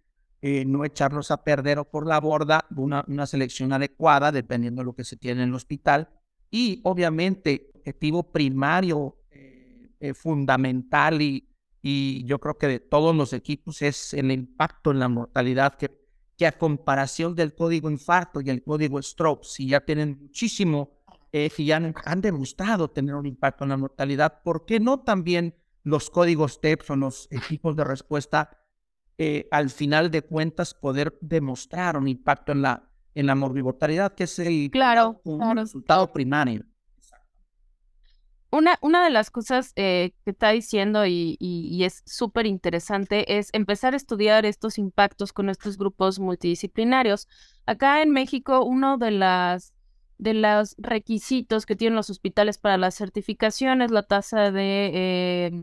eh, 0.41 0.65
no 0.65 0.85
echarlos 0.85 1.33
a 1.33 1.43
perder 1.43 1.81
o 1.81 1.85
por 1.85 2.07
la 2.07 2.21
borda, 2.21 2.65
una, 2.77 3.05
una 3.09 3.27
selección 3.27 3.73
adecuada 3.73 4.31
dependiendo 4.31 4.83
de 4.83 4.87
lo 4.87 4.95
que 4.95 5.03
se 5.03 5.17
tiene 5.17 5.43
en 5.43 5.49
el 5.49 5.55
hospital. 5.57 6.11
Y 6.49 6.81
obviamente, 6.85 7.73
objetivo 7.75 8.31
primario, 8.31 9.17
eh, 9.33 9.89
eh, 9.99 10.15
fundamental 10.15 11.21
y, 11.21 11.49
y 11.83 12.25
yo 12.27 12.39
creo 12.39 12.57
que 12.57 12.69
de 12.69 12.79
todos 12.79 13.17
los 13.17 13.33
equipos 13.33 13.83
es 13.83 14.15
el 14.15 14.31
impacto 14.31 14.93
en 14.93 15.01
la 15.01 15.09
mortalidad 15.09 15.75
que, 15.75 15.91
que 16.37 16.47
a 16.47 16.53
comparación 16.53 17.35
del 17.35 17.55
código 17.55 17.91
infarto 17.91 18.41
y 18.41 18.51
el 18.51 18.63
código 18.63 19.03
stroke, 19.03 19.45
si 19.45 19.69
ya 19.69 19.81
tienen 19.81 20.19
muchísimo, 20.21 21.04
si 21.53 21.65
ya 21.67 21.77
han, 21.77 21.95
han, 22.05 22.21
demostrado 22.21 22.91
tener 22.91 23.15
un 23.15 23.27
impacto 23.27 23.65
en 23.65 23.71
la 23.71 23.77
mortalidad, 23.77 24.43
¿por 24.43 24.67
qué 24.67 24.79
no 24.79 25.01
también 25.01 25.57
los 25.83 26.11
códigos 26.11 26.61
TEPS 26.61 26.91
o 26.91 26.97
los 26.97 27.29
equipos 27.31 27.77
de 27.77 27.85
respuesta 27.85 28.51
eh, 29.17 29.47
al 29.53 29.71
final 29.71 30.11
de 30.11 30.23
cuentas 30.23 30.75
poder 30.75 31.17
demostrar 31.21 31.97
un 31.97 32.09
impacto 32.09 32.51
en 32.51 32.63
la, 32.63 32.91
en 33.15 33.27
la 33.27 33.37
morbilidad, 33.37 34.13
que 34.13 34.25
es 34.25 34.41
el 34.41 34.71
claro, 34.73 35.23
resultado 35.55 36.13
primario. 36.13 36.65
Una, 38.51 38.77
una 38.83 39.05
de 39.05 39.11
las 39.11 39.31
cosas 39.31 39.73
eh, 39.77 40.13
que 40.25 40.31
está 40.31 40.51
diciendo 40.51 41.07
y, 41.07 41.37
y, 41.41 41.85
es 41.85 42.03
súper 42.07 42.47
interesante 42.47 43.39
es 43.39 43.51
empezar 43.53 43.95
a 43.95 43.97
estudiar 43.97 44.47
estos 44.47 44.79
impactos 44.79 45.33
con 45.33 45.49
estos 45.49 45.77
grupos 45.77 46.21
multidisciplinarios. 46.21 47.29
Acá 47.67 48.01
en 48.03 48.11
México, 48.11 48.65
uno 48.65 48.97
de 48.97 49.11
las 49.11 49.74
de 50.25 50.35
los 50.35 50.75
requisitos 50.79 51.67
que 51.67 51.77
tienen 51.77 51.95
los 51.95 52.09
hospitales 52.09 52.57
para 52.57 52.79
la 52.79 52.91
certificación 52.91 53.83
es 53.83 53.91
la 53.91 54.03
tasa 54.03 54.51
de 54.51 54.91
eh, 54.95 55.63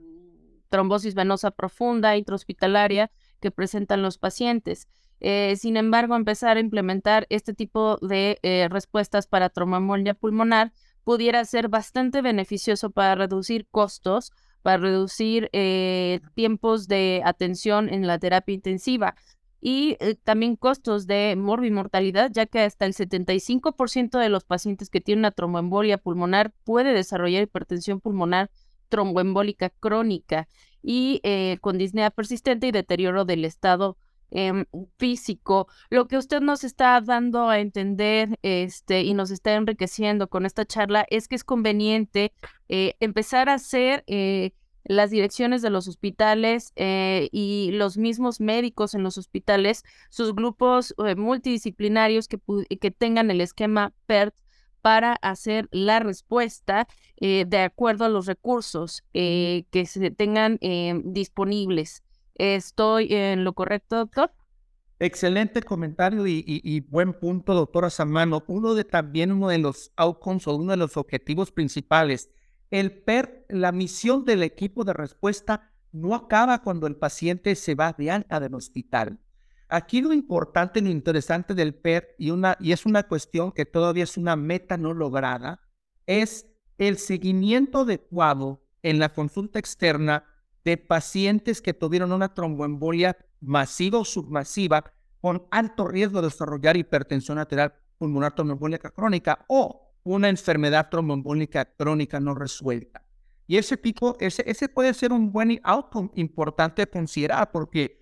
trombosis 0.70 1.16
venosa 1.16 1.50
profunda 1.50 2.16
intrahospitalaria 2.16 3.12
que 3.42 3.50
presentan 3.50 4.04
los 4.04 4.20
pacientes. 4.20 4.88
Eh, 5.20 5.56
sin 5.58 5.78
embargo, 5.78 6.16
empezar 6.16 6.58
a 6.58 6.60
implementar 6.60 7.26
este 7.30 7.56
tipo 7.56 7.98
de 7.98 8.38
eh, 8.44 8.68
respuestas 8.70 9.26
para 9.26 9.50
tromboembolia 9.50 10.14
pulmonar 10.14 10.72
pudiera 11.04 11.44
ser 11.46 11.68
bastante 11.68 12.22
beneficioso 12.22 12.92
para 12.92 13.16
reducir 13.16 13.68
costos, 13.72 14.32
para 14.62 14.78
reducir 14.78 15.50
eh, 15.54 16.22
tiempos 16.36 16.88
de 16.88 17.24
atención 17.26 17.90
en 17.90 18.06
la 18.06 18.20
terapia 18.20 18.54
intensiva 18.54 19.16
y 19.62 19.98
también 20.24 20.56
costos 20.56 21.06
de 21.06 21.36
morbimortalidad, 21.38 22.32
ya 22.34 22.48
que 22.48 22.62
hasta 22.62 22.86
el 22.86 22.94
75% 22.94 24.18
de 24.18 24.30
los 24.30 24.44
pacientes 24.44 24.90
que 24.90 25.02
tienen 25.02 25.22
una 25.22 25.32
tromboembolia 25.32 26.00
pulmonar 26.00 26.52
puede 26.64 26.94
desarrollar 26.94 27.44
hipertensión 27.44 28.02
pulmonar 28.02 28.50
tromboembólica 28.90 29.70
crónica 29.70 30.48
y 30.82 31.22
eh, 31.24 31.58
con 31.62 31.78
disnea 31.78 32.10
persistente 32.10 32.68
y 32.68 32.72
deterioro 32.72 33.24
del 33.26 33.46
estado 33.46 33.98
em, 34.32 34.66
físico. 34.98 35.68
Lo 35.90 36.08
que 36.08 36.18
usted 36.18 36.42
nos 36.42 36.64
está 36.64 37.00
dando 37.02 37.50
a 37.50 37.60
entender 37.60 38.38
este, 38.42 39.04
y 39.04 39.14
nos 39.14 39.32
está 39.32 39.54
enriqueciendo 39.54 40.28
con 40.28 40.46
esta 40.46 40.66
charla 40.66 41.06
es 41.10 41.28
que 41.28 41.36
es 41.36 41.44
conveniente 41.44 42.34
eh, 42.68 42.96
empezar 43.00 43.50
a 43.50 43.56
hacer 43.56 44.04
eh, 44.08 44.52
las 44.84 45.12
direcciones 45.12 45.62
de 45.62 45.70
los 45.70 45.88
hospitales 45.88 46.74
y 46.76 47.70
los 47.74 47.98
mismos 47.98 48.40
médicos 48.40 48.94
en 48.94 49.04
los 49.04 49.18
hospitales, 49.18 49.84
sus 50.10 50.34
grupos 50.34 50.96
multidisciplinarios 51.18 52.28
que, 52.28 52.40
que 52.80 52.92
tengan 52.92 53.32
el 53.32 53.42
esquema 53.42 53.94
PERT 54.08 54.34
para 54.82 55.14
hacer 55.22 55.68
la 55.72 56.00
respuesta 56.00 56.88
eh, 57.18 57.46
de 57.48 57.60
acuerdo 57.60 58.06
a 58.06 58.10
los 58.10 58.26
recursos 58.26 59.04
eh, 59.14 59.66
que 59.72 59.86
se 59.86 60.12
tengan 60.12 60.58
eh, 60.62 61.00
disponibles. 61.04 62.04
¿Estoy 62.36 63.14
en 63.14 63.44
lo 63.44 63.54
correcto, 63.54 63.98
doctor? 63.98 64.32
Excelente 65.00 65.64
comentario 65.64 66.28
y, 66.28 66.80
buen 66.82 67.14
punto, 67.14 67.56
doctora 67.56 67.90
Samano. 67.90 68.44
Uno 68.48 68.76
de 68.76 68.84
también 68.84 69.32
uno 69.32 69.48
de 69.50 69.58
los 69.58 69.92
outcomes 69.96 70.48
o 70.48 70.56
uno 70.56 70.72
de 70.72 70.78
los 70.78 70.96
objetivos 70.96 71.52
principales, 71.52 72.30
el 72.72 73.04
PER, 73.04 73.46
la 73.50 73.72
misión 73.72 74.26
del 74.26 74.44
equipo 74.44 74.84
de 74.84 74.94
respuesta 74.94 75.72
no 75.92 76.16
acaba 76.16 76.64
cuando 76.64 76.88
el 76.88 76.96
paciente 76.96 77.56
se 77.56 77.76
va 77.76 77.94
de 77.94 78.10
alta 78.10 78.40
del 78.40 78.56
hospital. 78.56 79.20
Aquí 79.68 80.02
lo 80.02 80.14
importante, 80.14 80.82
lo 80.82 80.90
interesante 80.90 81.54
del 81.54 81.76
PER, 81.76 82.16
y, 82.18 82.32
y 82.60 82.72
es 82.72 82.86
una 82.86 83.04
cuestión 83.04 83.52
que 83.52 83.66
todavía 83.66 84.06
es 84.06 84.18
una 84.18 84.36
meta 84.36 84.78
no 84.78 84.94
lograda, 84.94 85.62
es 86.08 86.48
el 86.78 86.98
seguimiento 86.98 87.80
adecuado 87.80 88.64
en 88.82 89.00
la 89.00 89.14
consulta 89.14 89.60
externa 89.60 90.26
de 90.64 90.78
pacientes 90.78 91.62
que 91.62 91.74
tuvieron 91.74 92.12
una 92.12 92.34
tromboembolia 92.34 93.18
masiva 93.40 94.00
o 94.00 94.06
submasiva 94.06 94.94
con 95.20 95.46
alto 95.52 95.88
riesgo 95.88 96.22
de 96.22 96.28
desarrollar 96.28 96.78
hipertensión 96.78 97.38
arterial 97.38 97.74
pulmonar 97.98 98.34
tromboembólica 98.34 98.90
crónica 98.90 99.46
o 99.48 99.91
una 100.04 100.30
enfermedad 100.30 100.90
tromboembólica 100.90 101.66
crónica 101.66 102.20
no 102.20 102.34
resuelta. 102.36 103.04
Y 103.48 103.58
ese 103.58 103.78
tipo, 103.78 104.16
ese, 104.20 104.44
ese 104.50 104.70
puede 104.70 104.94
ser 104.94 105.12
un 105.12 105.32
buen 105.32 105.60
outcome 105.64 106.10
importante 106.16 106.82
a 106.82 106.86
considerar 106.86 107.52
porque 107.52 108.02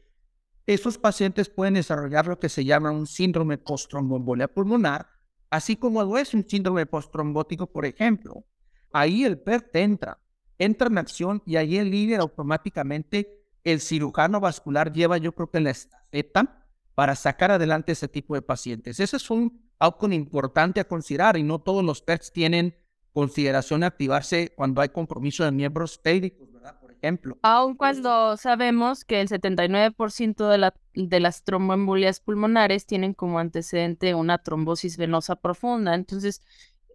esos 0.68 0.98
pacientes 0.98 1.50
pueden 1.50 1.74
desarrollar 1.74 2.28
lo 2.28 2.40
que 2.40 2.50
se 2.50 2.64
llama 2.64 2.92
un 2.92 3.08
síndrome 3.08 3.58
post-tromboembolia 3.58 4.48
pulmonar, 4.48 5.10
así 5.50 5.76
como 5.76 6.04
lo 6.04 6.18
es 6.18 6.34
un 6.36 6.48
síndrome 6.48 6.86
post-trombótico, 6.86 7.66
por 7.66 7.86
ejemplo. 7.86 8.46
Ahí 8.92 9.24
el 9.24 9.40
PERT 9.40 9.76
entra, 9.78 10.20
entra 10.60 10.88
en 10.88 11.00
acción 11.00 11.42
y 11.46 11.56
ahí 11.56 11.78
el 11.78 11.90
líder 11.90 12.20
automáticamente, 12.20 13.44
el 13.64 13.82
cirujano 13.82 14.40
vascular 14.40 14.94
lleva 14.94 15.18
yo 15.18 15.34
creo 15.34 15.50
que 15.50 15.60
la 15.60 15.72
estafeta 15.72 16.68
para 16.94 17.16
sacar 17.16 17.50
adelante 17.50 17.94
ese 17.94 18.08
tipo 18.08 18.36
de 18.36 18.42
pacientes. 18.42 19.00
Ese 19.00 19.18
es 19.18 19.30
un 19.32 19.69
outcome 19.80 20.16
importante 20.16 20.80
a 20.80 20.84
considerar 20.88 21.38
y 21.38 21.44
no 21.44 21.60
todos 21.60 21.84
los 21.84 22.02
PERTs 22.02 22.32
tienen 22.32 22.76
consideración 23.14 23.82
de 23.82 23.88
activarse 23.88 24.54
cuando 24.56 24.82
hay 24.82 24.90
compromiso 24.90 25.44
de 25.44 25.52
miembros 25.52 25.98
pélvicos, 25.98 26.52
¿verdad? 26.52 26.80
Por 26.80 26.92
ejemplo. 26.92 27.38
Aun 27.42 27.76
cuando 27.76 28.38
sabemos 28.38 29.04
que 29.04 29.22
el 29.22 29.30
79% 29.30 30.48
de, 30.48 30.72
de 31.08 31.20
las 31.20 31.44
tromboembolias 31.44 32.20
pulmonares 32.20 32.86
tienen 32.86 33.14
como 33.14 33.40
antecedente 33.40 34.14
una 34.14 34.38
trombosis 34.38 34.98
venosa 34.98 35.36
profunda. 35.36 35.96
Entonces, 35.96 36.42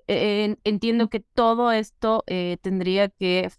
entiendo 0.06 1.08
que 1.08 1.20
todo 1.20 1.72
esto 1.72 2.24
eh, 2.26 2.58
tendría 2.60 3.08
que 3.08 3.50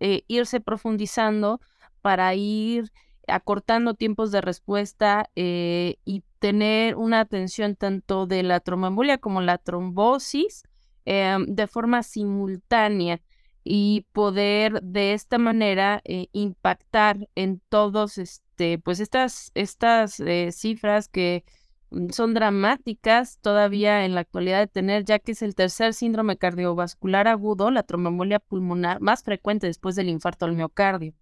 eh, 0.00 0.24
irse 0.28 0.60
profundizando 0.60 1.60
para 2.00 2.34
ir 2.34 2.92
acortando 3.28 3.94
tiempos 3.94 4.32
de 4.32 4.40
respuesta 4.40 5.30
eh, 5.36 5.96
y 6.04 6.24
tener 6.42 6.96
una 6.96 7.20
atención 7.20 7.76
tanto 7.76 8.26
de 8.26 8.42
la 8.42 8.58
tromboembolia 8.58 9.18
como 9.18 9.40
la 9.40 9.58
trombosis 9.58 10.64
em, 11.04 11.46
de 11.46 11.68
forma 11.68 12.02
simultánea 12.02 13.22
y 13.62 14.06
poder 14.10 14.82
de 14.82 15.12
esta 15.12 15.38
manera 15.38 16.02
eh, 16.04 16.26
impactar 16.32 17.28
en 17.36 17.62
todos 17.68 18.18
este 18.18 18.80
pues 18.80 18.98
estas 18.98 19.52
estas 19.54 20.18
eh, 20.18 20.50
cifras 20.50 21.06
que 21.06 21.44
mm, 21.90 22.08
son 22.08 22.34
dramáticas 22.34 23.38
todavía 23.38 24.04
en 24.04 24.16
la 24.16 24.22
actualidad 24.22 24.58
de 24.58 24.66
tener 24.66 25.04
ya 25.04 25.20
que 25.20 25.32
es 25.32 25.42
el 25.42 25.54
tercer 25.54 25.94
síndrome 25.94 26.38
cardiovascular 26.38 27.28
agudo 27.28 27.70
la 27.70 27.84
tromboembolia 27.84 28.40
pulmonar 28.40 29.00
más 29.00 29.22
frecuente 29.22 29.68
después 29.68 29.94
del 29.94 30.08
infarto 30.08 30.46
al 30.46 30.56
miocardio. 30.56 31.14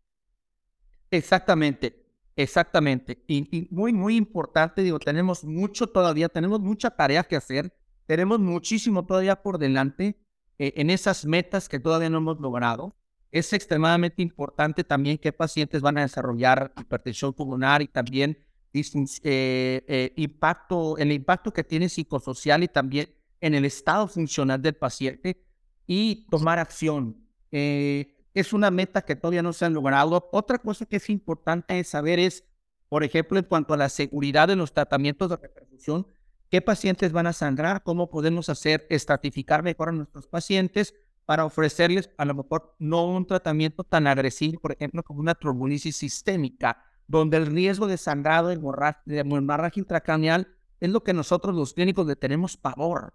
Exactamente, 1.10 1.99
exactamente. 2.36 3.22
Y, 3.26 3.68
muy, 3.70 3.92
muy 3.92 4.16
importante, 4.16 4.82
digo, 4.82 4.98
tenemos 4.98 5.44
mucho 5.44 5.86
todavía, 5.86 6.28
tenemos 6.28 6.60
mucha 6.60 6.90
tarea 6.90 7.24
que 7.24 7.36
hacer, 7.36 7.72
tenemos 8.06 8.40
muchísimo 8.40 9.06
todavía 9.06 9.42
por 9.42 9.58
delante 9.58 10.18
eh, 10.58 10.72
en 10.76 10.90
esas 10.90 11.24
metas 11.24 11.68
que 11.68 11.80
todavía 11.80 12.10
no 12.10 12.18
hemos 12.18 12.40
logrado. 12.40 12.96
Es 13.32 13.52
extremadamente 13.52 14.22
importante 14.22 14.82
también 14.82 15.18
qué 15.18 15.32
pacientes 15.32 15.82
van 15.82 15.98
a 15.98 16.02
desarrollar 16.02 16.72
hipertensión 16.80 17.32
pulmonar 17.32 17.80
y 17.82 17.86
también 17.86 18.36
eh, 18.72 19.84
eh, 19.88 20.12
impacto, 20.16 20.96
el 20.96 21.10
impacto 21.10 21.52
que 21.52 21.64
tiene 21.64 21.88
psicosocial 21.88 22.62
y 22.62 22.68
también 22.68 23.08
en 23.40 23.54
el 23.54 23.64
estado 23.64 24.06
funcional 24.06 24.62
del 24.62 24.74
paciente 24.74 25.44
y 25.86 26.26
tomar 26.30 26.58
acción. 26.58 27.16
Eh, 27.50 28.16
es 28.34 28.52
una 28.52 28.70
meta 28.70 29.02
que 29.02 29.16
todavía 29.16 29.42
no 29.42 29.52
se 29.52 29.64
han 29.64 29.74
logrado. 29.74 30.28
Otra 30.32 30.58
cosa 30.58 30.86
que 30.86 30.96
es 30.96 31.10
importante 31.10 31.82
saber 31.84 32.18
es, 32.18 32.44
por 32.88 33.04
ejemplo, 33.04 33.38
en 33.38 33.44
cuanto 33.44 33.74
a 33.74 33.76
la 33.76 33.88
seguridad 33.88 34.48
de 34.48 34.56
los 34.56 34.72
tratamientos 34.72 35.30
de 35.30 35.36
repercusión, 35.36 36.06
qué 36.48 36.60
pacientes 36.60 37.12
van 37.12 37.26
a 37.26 37.32
sangrar, 37.32 37.82
cómo 37.82 38.10
podemos 38.10 38.48
hacer 38.48 38.86
estratificar 38.90 39.62
mejor 39.62 39.90
a 39.90 39.92
nuestros 39.92 40.26
pacientes 40.26 40.94
para 41.24 41.44
ofrecerles 41.44 42.10
a 42.18 42.24
lo 42.24 42.34
mejor 42.34 42.74
no 42.80 43.06
un 43.06 43.24
tratamiento 43.26 43.84
tan 43.84 44.06
agresivo, 44.08 44.60
por 44.60 44.72
ejemplo, 44.72 45.04
como 45.04 45.20
una 45.20 45.36
trombolisis 45.36 45.96
sistémica, 45.96 46.82
donde 47.06 47.36
el 47.36 47.46
riesgo 47.46 47.86
de 47.86 47.98
sangrado, 47.98 48.48
de 48.48 49.18
hemorragia 49.18 49.80
intracraneal, 49.80 50.48
es 50.80 50.90
lo 50.90 51.04
que 51.04 51.12
nosotros 51.12 51.54
los 51.54 51.74
clínicos 51.74 52.06
le 52.06 52.16
tenemos 52.16 52.56
pavor. 52.56 53.14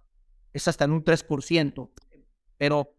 Es 0.53 0.67
hasta 0.67 0.85
en 0.85 0.91
un 0.91 1.03
3%. 1.03 1.89
Pero 2.57 2.95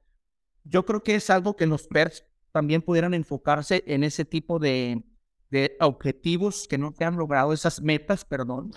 yo 0.69 0.85
creo 0.85 1.03
que 1.03 1.15
es 1.15 1.31
algo 1.31 1.57
que 1.57 1.67
los 1.67 1.87
PERS 1.87 2.25
también 2.53 2.83
pudieran 2.83 3.15
enfocarse 3.15 3.85
en 3.87 4.05
ese 4.05 4.25
tipo 4.25 4.59
de, 4.59 5.03
de 5.51 5.77
objetivos 5.81 6.67
que 6.69 6.79
no 6.79 6.93
se 6.97 7.05
han 7.05 7.17
logrado, 7.17 7.53
esas 7.53 7.81
metas, 7.81 8.25
perdón. 8.25 8.73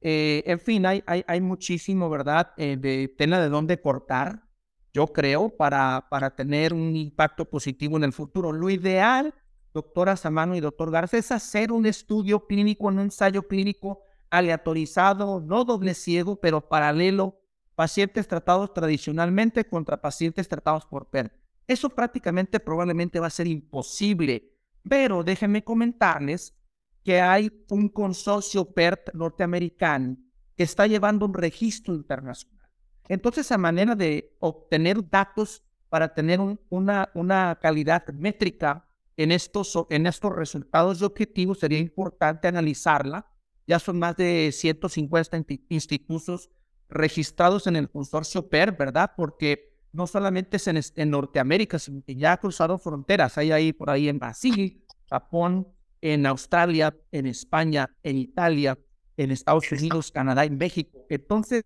Eh, 0.00 0.42
en 0.46 0.60
fin, 0.60 0.86
hay, 0.86 1.02
hay, 1.06 1.24
hay 1.26 1.40
muchísimo, 1.40 2.08
¿verdad?, 2.08 2.52
eh, 2.56 2.76
de 2.76 3.08
tela 3.08 3.40
de 3.40 3.48
dónde 3.48 3.80
cortar, 3.80 4.44
yo 4.92 5.08
creo, 5.08 5.50
para, 5.50 6.06
para 6.10 6.34
tener 6.34 6.72
un 6.72 6.96
impacto 6.96 7.44
positivo 7.44 7.96
en 7.96 8.04
el 8.04 8.12
futuro. 8.12 8.52
Lo 8.52 8.70
ideal, 8.70 9.34
doctora 9.74 10.16
Samano 10.16 10.56
y 10.56 10.60
doctor 10.60 10.90
Garza, 10.90 11.18
es 11.18 11.30
hacer 11.30 11.72
un 11.72 11.86
estudio 11.86 12.46
clínico, 12.46 12.86
un 12.86 13.00
ensayo 13.00 13.42
clínico 13.46 14.02
aleatorizado, 14.30 15.40
no 15.40 15.64
doble 15.64 15.94
ciego, 15.94 16.40
pero 16.40 16.68
paralelo 16.68 17.37
pacientes 17.78 18.26
tratados 18.26 18.74
tradicionalmente 18.74 19.64
contra 19.64 20.00
pacientes 20.00 20.48
tratados 20.48 20.84
por 20.84 21.10
PERT. 21.10 21.32
Eso 21.68 21.88
prácticamente 21.88 22.58
probablemente 22.58 23.20
va 23.20 23.28
a 23.28 23.30
ser 23.30 23.46
imposible, 23.46 24.52
pero 24.82 25.22
déjenme 25.22 25.62
comentarles 25.62 26.56
que 27.04 27.20
hay 27.20 27.64
un 27.70 27.88
consorcio 27.88 28.64
PERT 28.64 29.14
norteamericano 29.14 30.16
que 30.56 30.64
está 30.64 30.88
llevando 30.88 31.24
un 31.24 31.34
registro 31.34 31.94
internacional. 31.94 32.68
Entonces, 33.08 33.52
a 33.52 33.58
manera 33.58 33.94
de 33.94 34.36
obtener 34.40 35.08
datos 35.08 35.62
para 35.88 36.12
tener 36.12 36.40
una, 36.70 37.10
una 37.14 37.60
calidad 37.62 38.08
métrica 38.08 38.88
en 39.16 39.30
estos, 39.30 39.78
en 39.88 40.08
estos 40.08 40.34
resultados 40.34 41.00
y 41.00 41.04
objetivos, 41.04 41.60
sería 41.60 41.78
importante 41.78 42.48
analizarla. 42.48 43.30
Ya 43.68 43.78
son 43.78 44.00
más 44.00 44.16
de 44.16 44.50
150 44.50 45.44
institutos 45.68 46.50
registrados 46.88 47.66
en 47.66 47.76
el 47.76 47.90
consorcio 47.90 48.48
PER, 48.48 48.72
¿verdad? 48.72 49.12
Porque 49.16 49.68
no 49.92 50.06
solamente 50.06 50.56
es 50.56 50.68
en, 50.68 51.10
Norteamérica, 51.10 51.78
sino 51.78 52.02
que 52.02 52.14
ya 52.16 52.32
ha 52.32 52.36
cruzado 52.38 52.78
fronteras. 52.78 53.38
Hay 53.38 53.52
ahí 53.52 53.72
por 53.72 53.90
ahí 53.90 54.08
en 54.08 54.18
Brasil, 54.18 54.84
Japón, 55.08 55.68
en 56.00 56.26
Australia, 56.26 56.96
en 57.12 57.26
España, 57.26 57.90
en 58.02 58.16
Italia, 58.16 58.78
en 59.16 59.30
Estados 59.30 59.70
Unidos, 59.72 60.12
Canadá 60.12 60.44
y 60.44 60.50
México. 60.50 61.06
Entonces... 61.08 61.64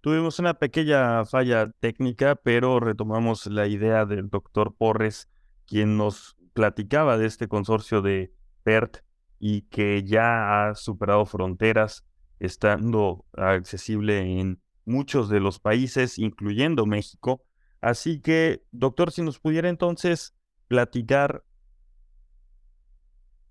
Tuvimos 0.00 0.40
una 0.40 0.54
pequeña 0.54 1.24
falla 1.24 1.70
técnica, 1.78 2.34
pero 2.34 2.80
retomamos 2.80 3.46
la 3.46 3.68
idea 3.68 4.04
del 4.04 4.28
doctor 4.28 4.74
Porres, 4.76 5.28
quien 5.64 5.96
nos 5.96 6.36
platicaba 6.54 7.16
de 7.18 7.26
este 7.26 7.46
consorcio 7.46 8.02
de 8.02 8.34
PERT 8.64 8.98
y 9.38 9.62
que 9.62 10.02
ya 10.02 10.68
ha 10.68 10.74
superado 10.74 11.24
fronteras 11.24 12.04
estando 12.42 13.24
accesible 13.36 14.40
en 14.40 14.60
muchos 14.84 15.28
de 15.28 15.40
los 15.40 15.60
países, 15.60 16.18
incluyendo 16.18 16.86
México. 16.86 17.44
Así 17.80 18.20
que, 18.20 18.64
doctor, 18.72 19.12
si 19.12 19.22
nos 19.22 19.38
pudiera 19.38 19.68
entonces 19.68 20.34
platicar 20.66 21.44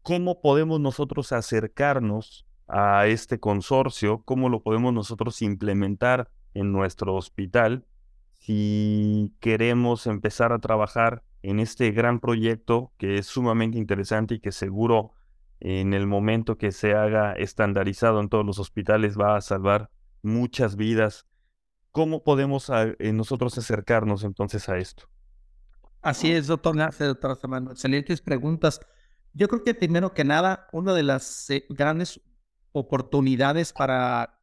cómo 0.02 0.42
podemos 0.42 0.80
nosotros 0.82 1.32
acercarnos 1.32 2.46
a 2.68 3.08
este 3.08 3.40
consorcio, 3.40 4.24
cómo 4.24 4.50
lo 4.50 4.62
podemos 4.62 4.94
nosotros 4.94 5.42
implementar 5.42 6.30
en 6.54 6.74
nuestro 6.74 7.16
hospital 7.16 7.86
si 8.34 9.34
queremos 9.40 10.08
empezar 10.08 10.52
a 10.52 10.60
trabajar 10.60 11.24
en 11.44 11.60
este 11.60 11.92
gran 11.92 12.20
proyecto 12.20 12.92
que 12.98 13.18
es 13.18 13.28
sumamente 13.28 13.78
interesante 13.78 14.36
y 14.36 14.40
que 14.40 14.52
seguro 14.52 15.14
en 15.62 15.94
el 15.94 16.08
momento 16.08 16.58
que 16.58 16.72
se 16.72 16.94
haga 16.94 17.34
estandarizado 17.34 18.20
en 18.20 18.30
todos 18.30 18.46
los 18.46 18.58
hospitales 18.58 19.18
va 19.18 19.38
a 19.38 19.42
salvar 19.42 19.92
muchas 20.24 20.76
vidas. 20.76 21.28
¿Cómo 21.92 22.24
podemos 22.24 22.70
eh, 22.70 23.14
nosotros 23.14 23.58
acercarnos 23.58 24.24
entonces 24.24 24.68
a 24.70 24.78
esto? 24.78 25.08
Así 26.02 26.32
es, 26.32 26.48
doctor 26.48 26.76
Narce, 26.76 27.06
doctor 27.06 27.38
Samano. 27.40 27.72
Excelentes 27.72 28.22
preguntas. 28.22 28.80
Yo 29.34 29.48
creo 29.48 29.64
que 29.64 29.76
primero 29.76 30.14
que 30.14 30.24
nada, 30.24 30.68
una 30.72 30.94
de 30.94 31.04
las 31.04 31.50
eh, 31.52 31.66
grandes 31.70 32.20
oportunidades 32.72 33.72
para, 33.72 34.42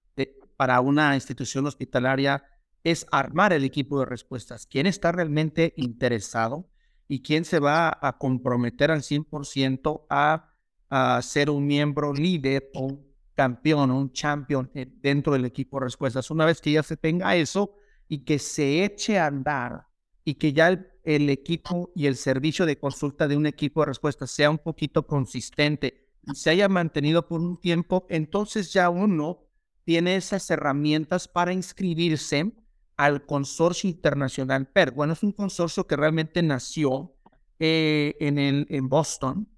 para 0.57 0.81
una 0.81 1.17
institución 1.17 1.67
hospitalaria 1.67 2.45
es 2.85 3.07
armar 3.11 3.53
el 3.53 3.65
equipo 3.65 3.99
de 3.99 4.07
respuestas. 4.07 4.67
¿Quién 4.67 4.87
está 4.87 5.11
realmente 5.11 5.75
interesado 5.77 6.71
y 7.09 7.23
quién 7.23 7.45
se 7.45 7.59
va 7.59 7.99
a 8.01 8.19
comprometer 8.19 8.93
al 8.93 9.01
100% 9.01 10.07
a 10.11 10.48
a 10.91 11.21
ser 11.23 11.51
un 11.51 11.67
miembro 11.67 12.13
líder 12.13 12.71
o 12.75 12.87
un 12.87 13.09
campeón 13.39 13.93
un 13.93 14.13
champion 14.13 14.69
eh, 14.75 14.87
dentro 15.01 15.33
del 15.33 15.45
equipo 15.45 15.79
de 15.79 15.85
respuestas. 15.85 16.29
Una 16.33 16.45
vez 16.45 16.61
que 16.61 16.73
ya 16.73 16.83
se 16.83 16.97
tenga 16.97 17.37
eso 17.37 17.73
y 18.09 18.25
que 18.25 18.41
se 18.41 18.85
eche 18.85 19.17
a 19.17 19.27
andar 19.27 19.87
y 20.25 20.35
que 20.35 20.53
ya 20.53 20.77
el, 21.05 21.31
equipo 21.31 21.93
y 21.95 22.07
el 22.07 22.17
servicio 22.17 22.67
de 22.67 22.81
consulta 22.81 23.29
de 23.29 23.37
un 23.37 23.47
equipo 23.47 23.81
de 23.81 23.87
respuestas 23.87 24.33
sea 24.33 24.51
un 24.51 24.59
poquito 24.59 25.07
consistente 25.07 26.09
y 26.27 26.35
se 26.35 26.51
haya 26.51 26.69
mantenido 26.69 27.29
por 27.29 27.41
un 27.41 27.61
tiempo, 27.61 28.07
entonces 28.11 28.73
ya 28.73 28.91
uno 28.91 29.47
tiene 29.85 30.17
esas 30.17 30.51
herramientas 30.51 31.29
para 31.29 31.53
inscribirse 31.53 32.53
al 32.97 33.25
consorcio 33.25 33.89
internacional 33.89 34.67
PER. 34.67 34.91
Bueno, 34.91 35.13
es 35.13 35.23
un 35.23 35.33
consorcio 35.33 35.87
que 35.87 35.97
realmente 35.97 36.43
nació 36.43 37.15
eh, 37.61 38.17
en, 38.19 38.39
el, 38.39 38.67
en 38.69 38.89
Boston. 38.89 39.49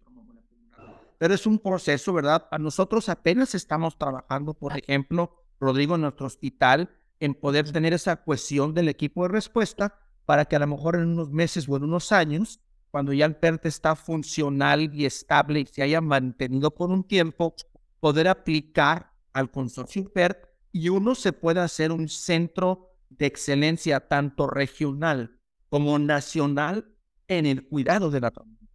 Pero 1.17 1.33
es 1.33 1.45
un 1.45 1.59
proceso, 1.59 2.13
¿verdad? 2.13 2.47
A 2.51 2.57
nosotros 2.57 3.09
apenas 3.09 3.55
estamos 3.55 3.97
trabajando, 3.97 4.53
por 4.53 4.77
ejemplo, 4.77 5.43
Rodrigo, 5.59 5.95
en 5.95 6.01
nuestro 6.01 6.25
hospital, 6.25 6.89
en 7.19 7.33
poder 7.33 7.71
tener 7.71 7.93
esa 7.93 8.17
cohesión 8.17 8.73
del 8.73 8.89
equipo 8.89 9.23
de 9.23 9.29
respuesta 9.29 9.97
para 10.25 10.45
que 10.45 10.55
a 10.55 10.59
lo 10.59 10.67
mejor 10.67 10.95
en 10.95 11.07
unos 11.07 11.29
meses 11.31 11.67
o 11.69 11.77
en 11.77 11.83
unos 11.83 12.11
años, 12.11 12.59
cuando 12.91 13.13
ya 13.13 13.25
el 13.25 13.35
PERT 13.37 13.65
está 13.65 13.95
funcional 13.95 14.93
y 14.93 15.05
estable 15.05 15.61
y 15.61 15.65
se 15.65 15.83
haya 15.83 16.01
mantenido 16.01 16.71
por 16.71 16.89
un 16.91 17.03
tiempo, 17.03 17.55
poder 17.99 18.27
aplicar 18.27 19.12
al 19.33 19.51
consorcio 19.51 20.11
PERT 20.11 20.45
y 20.71 20.89
uno 20.89 21.15
se 21.15 21.33
pueda 21.33 21.63
hacer 21.63 21.91
un 21.91 22.09
centro 22.09 22.89
de 23.09 23.25
excelencia 23.25 24.07
tanto 24.07 24.47
regional 24.47 25.39
como 25.69 25.97
nacional 25.99 26.93
en 27.27 27.45
el 27.45 27.67
cuidado 27.67 28.09
de 28.09 28.21
la 28.21 28.31
familia. 28.31 28.69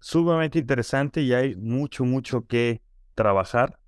Sumamente 0.00 0.58
interesante 0.58 1.20
y 1.20 1.34
hay 1.34 1.56
mucho, 1.56 2.04
mucho 2.04 2.46
que 2.46 2.82
trabajar. 3.14 3.78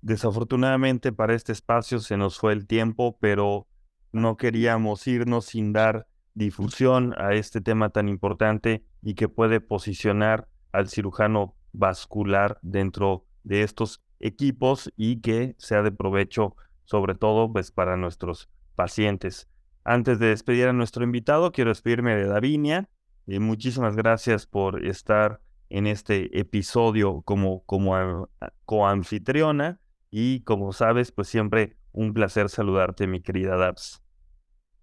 Desafortunadamente 0.00 1.12
para 1.12 1.34
este 1.34 1.52
espacio 1.52 1.98
se 1.98 2.16
nos 2.16 2.38
fue 2.38 2.52
el 2.52 2.66
tiempo, 2.66 3.18
pero 3.20 3.66
no 4.12 4.36
queríamos 4.36 5.06
irnos 5.06 5.46
sin 5.46 5.72
dar 5.72 6.06
difusión 6.34 7.14
a 7.18 7.34
este 7.34 7.60
tema 7.60 7.90
tan 7.90 8.08
importante 8.08 8.84
y 9.02 9.14
que 9.14 9.28
puede 9.28 9.60
posicionar 9.60 10.48
al 10.72 10.88
cirujano 10.88 11.54
vascular 11.72 12.58
dentro 12.62 13.26
de 13.48 13.62
estos 13.62 14.02
equipos 14.20 14.92
y 14.96 15.20
que 15.20 15.54
sea 15.58 15.82
de 15.82 15.90
provecho 15.90 16.54
sobre 16.84 17.14
todo 17.14 17.52
pues 17.52 17.70
para 17.72 17.96
nuestros 17.96 18.48
pacientes. 18.74 19.48
Antes 19.84 20.18
de 20.18 20.28
despedir 20.28 20.68
a 20.68 20.72
nuestro 20.72 21.02
invitado, 21.02 21.50
quiero 21.50 21.70
despedirme 21.70 22.14
de 22.14 22.26
Davinia. 22.26 22.88
y 23.26 23.40
muchísimas 23.40 23.94
gracias 23.94 24.46
por 24.46 24.86
estar 24.86 25.40
en 25.68 25.86
este 25.86 26.38
episodio 26.38 27.20
como, 27.26 27.62
como 27.64 28.30
coanfitriona 28.64 29.80
y 30.10 30.40
como 30.40 30.72
sabes, 30.72 31.12
pues 31.12 31.28
siempre 31.28 31.76
un 31.92 32.14
placer 32.14 32.48
saludarte, 32.48 33.06
mi 33.06 33.20
querida 33.20 33.56
Dabs. 33.58 34.02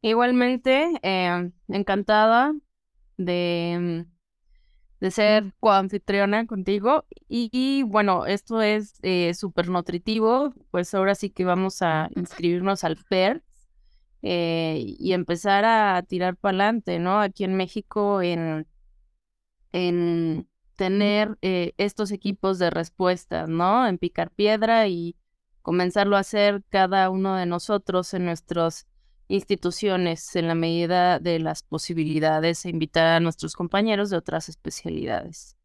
Igualmente, 0.01 0.91
em, 1.01 1.53
encantada 1.69 2.53
de, 3.17 4.05
de 5.05 5.11
ser 5.11 5.53
coanfitriona 5.59 6.47
contigo. 6.47 7.05
Y, 7.29 7.83
bueno, 7.83 8.25
esto 8.25 8.63
es 8.63 8.95
eh, 9.03 9.35
súper 9.35 9.69
nutritivo, 9.69 10.51
pues 10.71 10.95
ahora 10.95 11.13
sí 11.13 11.29
que 11.29 11.45
vamos 11.45 11.83
a 11.83 12.09
inscribirnos 12.15 12.83
al 12.83 12.97
PER 13.07 13.43
eh, 14.23 14.83
y 14.97 15.13
empezar 15.13 15.63
a 15.63 16.01
tirar 16.07 16.37
para 16.37 16.57
adelante, 16.57 16.97
¿no? 16.97 17.21
Aquí 17.21 17.43
en 17.43 17.55
México, 17.55 18.23
en, 18.23 18.67
en 19.73 20.49
tener 20.75 21.37
eh, 21.43 21.73
estos 21.77 22.09
equipos 22.09 22.57
de 22.57 22.71
respuesta, 22.71 23.45
¿no? 23.45 23.87
En 23.87 23.99
picar 23.99 24.31
piedra 24.31 24.87
y 24.87 25.15
comenzarlo 25.61 26.17
a 26.17 26.21
hacer 26.21 26.63
cada 26.69 27.11
uno 27.11 27.35
de 27.35 27.45
nosotros 27.45 28.11
en 28.15 28.25
nuestras 28.25 28.87
instituciones 29.27 30.35
en 30.35 30.47
la 30.47 30.55
medida 30.55 31.19
de 31.19 31.39
las 31.39 31.63
posibilidades 31.63 32.65
e 32.65 32.69
invitar 32.69 33.07
a 33.07 33.19
nuestros 33.19 33.55
compañeros 33.55 34.09
de 34.09 34.17
otras 34.17 34.49
especialidades. 34.49 35.55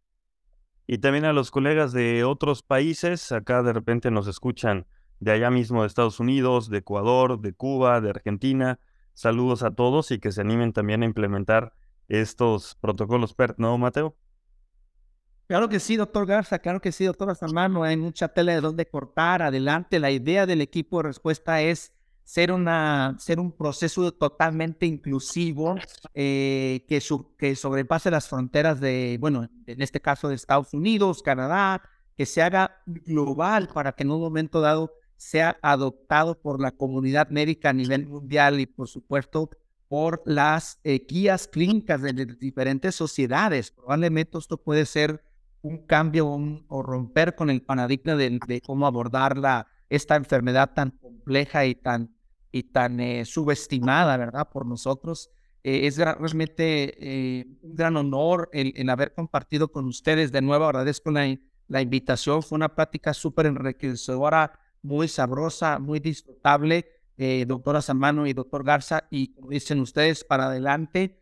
Y 0.87 0.99
también 0.99 1.25
a 1.25 1.33
los 1.33 1.51
colegas 1.51 1.93
de 1.93 2.25
otros 2.25 2.63
países, 2.63 3.31
acá 3.33 3.63
de 3.63 3.73
repente 3.73 4.11
nos 4.11 4.27
escuchan 4.27 4.87
de 5.21 5.33
allá 5.33 5.51
mismo 5.51 5.83
de 5.83 5.87
Estados 5.87 6.19
Unidos, 6.19 6.71
de 6.71 6.79
Ecuador, 6.79 7.41
de 7.41 7.53
Cuba, 7.53 8.01
de 8.01 8.11
Argentina. 8.11 8.81
Saludos 9.15 9.63
a 9.63 9.71
todos 9.71 10.11
y 10.11 10.19
que 10.19 10.33
se 10.33 10.41
animen 10.41 10.73
también 10.73 11.03
a 11.03 11.07
implementar 11.07 11.75
estos 12.09 12.75
protocolos 12.81 13.35
PERT, 13.35 13.59
¿no, 13.59 13.79
Mateo? 13.79 14.17
Claro 15.47 15.69
que 15.69 15.81
sí, 15.81 15.97
doctor 15.97 16.27
Garza, 16.27 16.61
claro 16.61 16.81
que 16.81 16.93
sí, 16.93 17.05
doctor 17.05 17.35
Samano, 17.35 17.83
hay 17.83 17.97
mucha 17.97 18.29
tela 18.29 18.55
de 18.55 18.61
donde 18.61 18.89
cortar. 18.89 19.43
Adelante, 19.43 19.99
la 19.99 20.11
idea 20.11 20.47
del 20.47 20.61
equipo 20.61 20.99
de 20.99 21.09
respuesta 21.09 21.61
es 21.61 21.93
ser, 22.31 22.53
una, 22.53 23.17
ser 23.19 23.41
un 23.41 23.51
proceso 23.51 24.13
totalmente 24.13 24.87
inclusivo 24.87 25.75
eh, 26.15 26.85
que, 26.87 27.03
que 27.37 27.57
sobrepase 27.57 28.09
las 28.09 28.29
fronteras 28.29 28.79
de, 28.79 29.19
bueno, 29.21 29.49
en 29.67 29.83
este 29.83 30.01
caso 30.01 30.29
de 30.29 30.37
Estados 30.37 30.73
Unidos, 30.73 31.25
Canadá, 31.25 31.83
que 32.17 32.27
se 32.27 32.41
haga 32.41 32.83
global 32.87 33.69
para 33.75 33.91
que 33.91 34.05
en 34.05 34.13
un 34.13 34.21
momento 34.21 34.61
dado 34.61 34.93
sea 35.17 35.59
adoptado 35.61 36.41
por 36.41 36.61
la 36.61 36.71
comunidad 36.71 37.31
médica 37.31 37.71
a 37.71 37.73
nivel 37.73 38.07
mundial 38.07 38.61
y 38.61 38.67
por 38.67 38.87
supuesto 38.87 39.51
por 39.89 40.23
las 40.25 40.79
eh, 40.85 41.05
guías 41.09 41.49
clínicas 41.49 42.01
de, 42.01 42.13
diferentes 42.13 42.95
sociedades. 42.95 43.73
Probablemente 43.73 44.39
esto 44.39 44.57
puede 44.57 44.87
ser 44.87 45.21
un 45.63 45.85
cambio 45.85 46.29
o 46.69 46.83
romper 46.85 47.35
con 47.35 47.51
el 47.51 47.61
paradigma 47.61 48.15
de, 48.15 48.63
cómo 48.65 48.87
abordar 48.87 49.37
la, 49.37 49.67
esta 49.89 50.15
enfermedad 50.15 50.75
tan 50.75 50.93
compleja 50.93 51.67
y 51.67 51.75
tan, 51.75 52.15
y 52.53 52.65
tan 52.65 53.01
eh, 53.01 53.25
subestimada, 53.25 54.17
¿verdad? 54.17 54.49
Por 54.51 54.67
nosotros. 54.67 55.31
Eh, 55.63 55.87
es 55.87 55.99
realmente 55.99 56.97
eh, 56.99 57.47
un 57.63 57.75
gran 57.75 57.97
honor 57.97 58.49
el, 58.53 58.89
haber 58.89 59.13
compartido 59.13 59.71
con 59.71 59.87
ustedes. 59.87 60.33
De 60.33 60.43
nuevo, 60.43 60.65
agradezco 60.65 61.11
la, 61.11 61.37
la 61.69 61.83
invitación. 61.83 62.43
Fue 62.43 62.57
una 62.57 62.75
plática 62.75 63.15
súper 63.15 63.47
enriquecedora, 63.47 64.59
muy 64.83 65.09
sabrosa, 65.09 65.79
muy 65.79 66.01
disfrutable. 66.01 66.87
doctora 67.47 67.83
Samano 67.83 68.27
y 68.27 68.33
doctor 68.33 68.65
Garza, 68.65 69.05
y 69.11 69.35
como 69.35 69.51
dicen 69.51 69.81
ustedes, 69.81 70.25
para 70.25 70.47
adelante. 70.47 71.21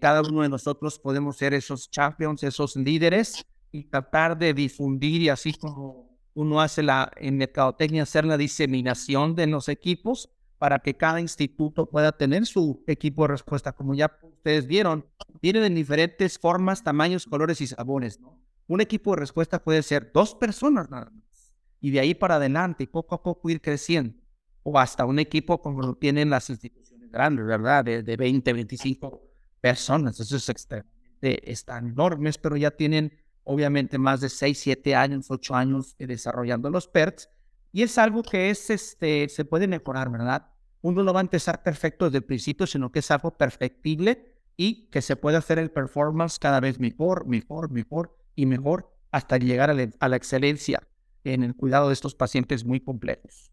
cada 0.00 0.20
uno 0.22 0.42
de 0.42 0.48
nosotros 0.48 1.00
podemos 1.00 1.36
ser 1.36 1.52
esos 1.52 1.90
champions, 1.90 2.44
esos 2.44 2.76
líderes 2.76 3.44
y 3.72 3.82
tratar 3.84 4.38
de 4.38 4.54
difundir 4.54 5.22
y 5.22 5.28
así 5.28 5.52
como 5.54 6.16
uno 6.34 6.60
hace 6.60 6.84
la, 6.84 7.10
en 7.16 7.38
mercadotecnia, 7.38 8.04
hacer 8.04 8.24
la 8.24 8.36
diseminación 8.36 9.34
de 9.34 9.48
los 9.48 9.68
equipos 9.68 10.30
para 10.58 10.78
que 10.78 10.96
cada 10.96 11.20
instituto 11.20 11.86
pueda 11.86 12.12
tener 12.12 12.46
su 12.46 12.82
equipo 12.86 13.22
de 13.22 13.28
respuesta. 13.28 13.72
Como 13.72 13.94
ya 13.94 14.18
ustedes 14.22 14.66
vieron, 14.66 15.04
vienen 15.42 15.64
en 15.64 15.74
diferentes 15.74 16.38
formas, 16.38 16.82
tamaños, 16.82 17.26
colores 17.26 17.60
y 17.60 17.66
sabores. 17.66 18.20
Un 18.66 18.80
equipo 18.80 19.12
de 19.12 19.20
respuesta 19.20 19.62
puede 19.62 19.82
ser 19.82 20.10
dos 20.12 20.34
personas 20.34 20.90
nada 20.90 21.10
más. 21.10 21.54
Y 21.80 21.90
de 21.90 22.00
ahí 22.00 22.14
para 22.14 22.36
adelante, 22.36 22.86
poco 22.86 23.14
a 23.14 23.22
poco 23.22 23.50
ir 23.50 23.60
creciendo. 23.60 24.14
O 24.62 24.78
hasta 24.78 25.04
un 25.04 25.18
equipo 25.18 25.60
como 25.60 25.82
lo 25.82 25.94
tienen 25.94 26.30
las 26.30 26.50
instituciones 26.50 27.10
grandes, 27.10 27.46
¿verdad? 27.46 27.84
De, 27.84 28.02
de 28.02 28.16
20, 28.16 28.52
25 28.52 29.22
personas. 29.60 30.18
Eso 30.18 30.36
es 30.36 30.48
extremadamente, 30.48 31.50
están 31.50 31.88
enormes, 31.88 32.38
pero 32.38 32.56
ya 32.56 32.70
tienen 32.70 33.12
obviamente 33.44 33.98
más 33.98 34.20
de 34.20 34.28
6, 34.28 34.58
7 34.58 34.94
años, 34.94 35.30
8 35.30 35.54
años 35.54 35.94
eh, 35.98 36.06
desarrollando 36.06 36.68
los 36.70 36.88
PERTs. 36.88 37.30
Y 37.76 37.82
es 37.82 37.98
algo 37.98 38.22
que 38.22 38.48
es, 38.48 38.70
este, 38.70 39.28
se 39.28 39.44
puede 39.44 39.68
mejorar, 39.68 40.10
¿verdad? 40.10 40.48
Uno 40.80 41.04
no 41.04 41.12
va 41.12 41.20
a 41.20 41.22
empezar 41.22 41.62
perfecto 41.62 42.06
desde 42.06 42.16
el 42.16 42.24
principio, 42.24 42.66
sino 42.66 42.90
que 42.90 43.00
es 43.00 43.10
algo 43.10 43.36
perfectible 43.36 44.34
y 44.56 44.88
que 44.88 45.02
se 45.02 45.14
puede 45.14 45.36
hacer 45.36 45.58
el 45.58 45.70
performance 45.70 46.38
cada 46.38 46.58
vez 46.60 46.80
mejor, 46.80 47.26
mejor, 47.26 47.70
mejor 47.70 48.16
y 48.34 48.46
mejor 48.46 48.96
hasta 49.10 49.36
llegar 49.36 49.68
a 49.68 49.74
la, 49.74 49.90
a 50.00 50.08
la 50.08 50.16
excelencia 50.16 50.88
en 51.24 51.42
el 51.42 51.54
cuidado 51.54 51.88
de 51.88 51.92
estos 51.92 52.14
pacientes 52.14 52.64
muy 52.64 52.80
complejos. 52.80 53.52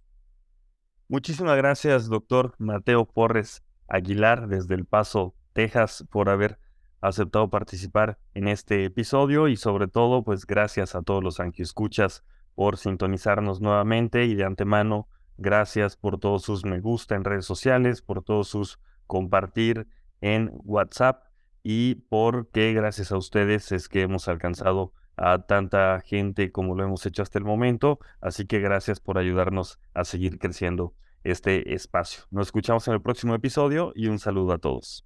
Muchísimas 1.09 1.57
gracias, 1.57 2.07
doctor 2.07 2.55
Mateo 2.59 3.03
Porres 3.03 3.61
Aguilar, 3.89 4.47
desde 4.47 4.75
El 4.75 4.85
Paso, 4.85 5.35
Texas, 5.51 6.05
por 6.09 6.29
haber 6.29 6.59
aceptado 7.01 7.49
participar 7.49 8.17
en 8.35 8.47
este 8.47 8.85
episodio 8.85 9.49
y 9.49 9.57
sobre 9.57 9.89
todo, 9.89 10.23
pues 10.23 10.47
gracias 10.47 10.95
a 10.95 11.01
todos 11.01 11.21
los 11.21 11.41
escuchas 11.57 12.23
por 12.55 12.77
sintonizarnos 12.77 13.61
nuevamente 13.61 14.25
y 14.25 14.35
de 14.35 14.45
antemano, 14.45 15.07
gracias 15.37 15.97
por 15.97 16.19
todos 16.19 16.43
sus 16.43 16.65
me 16.65 16.79
gusta 16.79 17.15
en 17.15 17.23
redes 17.23 17.45
sociales, 17.45 18.01
por 18.01 18.23
todos 18.23 18.47
sus 18.47 18.79
compartir 19.07 19.87
en 20.21 20.51
WhatsApp 20.63 21.23
y 21.63 21.95
porque 22.09 22.73
gracias 22.73 23.11
a 23.11 23.17
ustedes 23.17 23.71
es 23.71 23.89
que 23.89 24.01
hemos 24.01 24.27
alcanzado 24.27 24.93
a 25.15 25.45
tanta 25.45 26.01
gente 26.01 26.51
como 26.51 26.75
lo 26.75 26.83
hemos 26.83 27.05
hecho 27.05 27.21
hasta 27.21 27.39
el 27.39 27.45
momento. 27.45 27.99
Así 28.21 28.45
que 28.45 28.59
gracias 28.59 28.99
por 28.99 29.17
ayudarnos 29.17 29.79
a 29.93 30.03
seguir 30.03 30.39
creciendo 30.39 30.93
este 31.23 31.73
espacio. 31.73 32.23
Nos 32.31 32.47
escuchamos 32.47 32.87
en 32.87 32.95
el 32.95 33.01
próximo 33.01 33.35
episodio 33.35 33.93
y 33.95 34.07
un 34.07 34.19
saludo 34.19 34.53
a 34.53 34.57
todos. 34.57 35.05